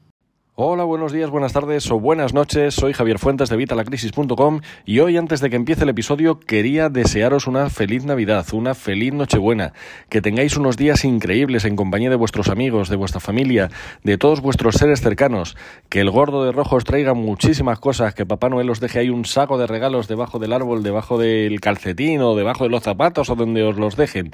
Hola, 0.59 0.85
buenos 0.85 1.13
días, 1.13 1.29
buenas 1.29 1.53
tardes 1.53 1.91
o 1.91 2.01
buenas 2.01 2.33
noches. 2.33 2.73
Soy 2.73 2.95
Javier 2.95 3.19
Fuentes 3.19 3.51
de 3.51 3.59
Vitalacrisis.com 3.59 4.63
y 4.87 5.01
hoy, 5.01 5.19
antes 5.19 5.43
de 5.43 5.51
que 5.51 5.57
empiece 5.57 5.83
el 5.83 5.91
episodio, 5.91 6.41
quería 6.41 6.89
desearos 6.89 7.47
una 7.47 7.69
feliz 7.69 8.07
Navidad, 8.07 8.47
una 8.55 8.75
feliz 8.75 9.13
Nochebuena, 9.13 9.75
que 10.09 10.23
tengáis 10.23 10.57
unos 10.57 10.79
días 10.79 11.05
increíbles 11.05 11.67
en 11.67 11.77
compañía 11.77 12.09
de 12.09 12.17
vuestros 12.17 12.49
amigos, 12.49 12.89
de 12.89 12.97
vuestra 12.97 13.21
familia, 13.21 13.69
de 14.03 14.17
todos 14.17 14.41
vuestros 14.41 14.77
seres 14.77 15.03
cercanos, 15.03 15.59
que 15.91 16.01
el 16.01 16.11
gordo 16.11 16.43
de 16.47 16.53
rojo 16.53 16.77
os 16.77 16.85
traiga 16.85 17.13
muchísimas 17.13 17.79
cosas, 17.79 18.15
que 18.15 18.25
Papá 18.25 18.49
Noel 18.49 18.71
os 18.71 18.81
deje 18.81 19.01
ahí 19.01 19.11
un 19.11 19.27
saco 19.27 19.59
de 19.59 19.67
regalos 19.67 20.09
debajo 20.09 20.39
del 20.39 20.55
árbol, 20.55 20.83
debajo 20.83 21.19
del 21.19 21.61
calcetín 21.61 22.23
o 22.23 22.35
debajo 22.35 22.65
de 22.65 22.71
los 22.71 22.83
zapatos 22.83 23.29
o 23.29 23.35
donde 23.35 23.63
os 23.63 23.77
los 23.77 23.95
dejen 23.97 24.33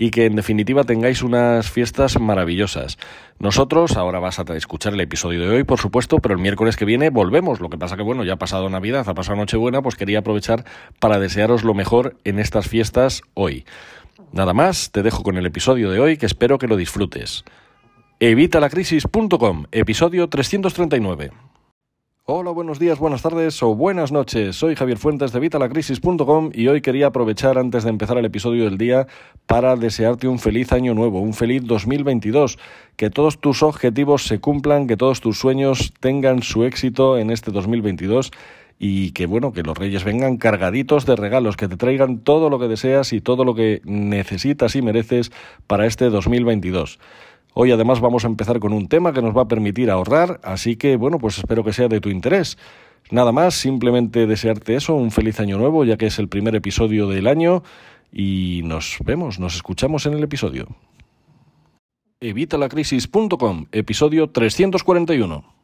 y 0.00 0.10
que 0.10 0.24
en 0.24 0.34
definitiva 0.34 0.84
tengáis 0.84 1.22
unas 1.22 1.70
fiestas 1.70 2.18
maravillosas. 2.18 2.96
Nosotros, 3.38 3.98
ahora 3.98 4.18
vas 4.18 4.38
a 4.38 4.44
escuchar 4.56 4.94
el 4.94 5.00
episodio 5.00 5.40
de 5.40 5.48
por 5.64 5.78
supuesto, 5.78 6.18
pero 6.18 6.34
el 6.34 6.40
miércoles 6.40 6.76
que 6.76 6.84
viene 6.84 7.10
volvemos. 7.10 7.60
Lo 7.60 7.68
que 7.68 7.78
pasa 7.78 7.96
que, 7.96 8.02
bueno, 8.02 8.24
ya 8.24 8.34
ha 8.34 8.38
pasado 8.38 8.68
Navidad, 8.68 9.08
ha 9.08 9.14
pasado 9.14 9.36
Nochebuena, 9.36 9.82
pues 9.82 9.96
quería 9.96 10.20
aprovechar 10.20 10.64
para 10.98 11.18
desearos 11.18 11.64
lo 11.64 11.74
mejor 11.74 12.16
en 12.24 12.38
estas 12.38 12.68
fiestas 12.68 13.22
hoy. 13.34 13.64
Nada 14.32 14.52
más, 14.52 14.92
te 14.92 15.02
dejo 15.02 15.22
con 15.22 15.36
el 15.36 15.46
episodio 15.46 15.90
de 15.90 15.98
hoy 15.98 16.16
que 16.16 16.26
espero 16.26 16.58
que 16.58 16.68
lo 16.68 16.76
disfrutes. 16.76 17.44
Evitalacrisis.com, 18.20 19.64
episodio 19.72 20.28
339. 20.28 21.49
Hola, 22.26 22.50
buenos 22.52 22.78
días, 22.78 22.98
buenas 22.98 23.22
tardes 23.22 23.60
o 23.62 23.74
buenas 23.74 24.12
noches. 24.12 24.54
Soy 24.54 24.76
Javier 24.76 24.98
Fuentes 24.98 25.32
de 25.32 25.40
Vitalacrisis.com 25.40 26.50
y 26.52 26.68
hoy 26.68 26.80
quería 26.80 27.06
aprovechar 27.06 27.58
antes 27.58 27.82
de 27.82 27.90
empezar 27.90 28.18
el 28.18 28.24
episodio 28.24 28.66
del 28.66 28.78
día 28.78 29.08
para 29.46 29.74
desearte 29.74 30.28
un 30.28 30.38
feliz 30.38 30.70
año 30.72 30.94
nuevo, 30.94 31.20
un 31.20 31.32
feliz 31.34 31.62
2022, 31.64 32.58
que 32.96 33.10
todos 33.10 33.40
tus 33.40 33.62
objetivos 33.62 34.24
se 34.24 34.38
cumplan, 34.38 34.86
que 34.86 34.96
todos 34.96 35.20
tus 35.20 35.38
sueños 35.38 35.92
tengan 35.98 36.42
su 36.42 36.64
éxito 36.64 37.18
en 37.18 37.30
este 37.30 37.50
2022 37.50 38.30
y 38.78 39.10
que 39.10 39.26
bueno, 39.26 39.52
que 39.52 39.62
los 39.62 39.76
reyes 39.76 40.04
vengan 40.04 40.36
cargaditos 40.36 41.06
de 41.06 41.16
regalos, 41.16 41.56
que 41.56 41.68
te 41.68 41.76
traigan 41.76 42.20
todo 42.20 42.48
lo 42.48 42.60
que 42.60 42.68
deseas 42.68 43.12
y 43.12 43.20
todo 43.20 43.44
lo 43.44 43.54
que 43.54 43.80
necesitas 43.84 44.76
y 44.76 44.82
mereces 44.82 45.32
para 45.66 45.86
este 45.86 46.10
2022. 46.10 47.00
Hoy 47.54 47.72
además 47.72 48.00
vamos 48.00 48.24
a 48.24 48.28
empezar 48.28 48.60
con 48.60 48.72
un 48.72 48.88
tema 48.88 49.12
que 49.12 49.22
nos 49.22 49.36
va 49.36 49.42
a 49.42 49.48
permitir 49.48 49.90
ahorrar, 49.90 50.40
así 50.44 50.76
que 50.76 50.96
bueno, 50.96 51.18
pues 51.18 51.38
espero 51.38 51.64
que 51.64 51.72
sea 51.72 51.88
de 51.88 52.00
tu 52.00 52.08
interés. 52.08 52.58
Nada 53.10 53.32
más, 53.32 53.54
simplemente 53.54 54.26
desearte 54.26 54.76
eso, 54.76 54.94
un 54.94 55.10
feliz 55.10 55.40
año 55.40 55.58
nuevo, 55.58 55.84
ya 55.84 55.96
que 55.96 56.06
es 56.06 56.18
el 56.18 56.28
primer 56.28 56.54
episodio 56.54 57.08
del 57.08 57.26
año 57.26 57.62
y 58.12 58.62
nos 58.64 58.98
vemos, 59.04 59.40
nos 59.40 59.56
escuchamos 59.56 60.06
en 60.06 60.14
el 60.14 60.22
episodio. 60.22 60.68
Evitalacrisis.com, 62.20 63.66
episodio 63.72 64.30
341. 64.30 65.59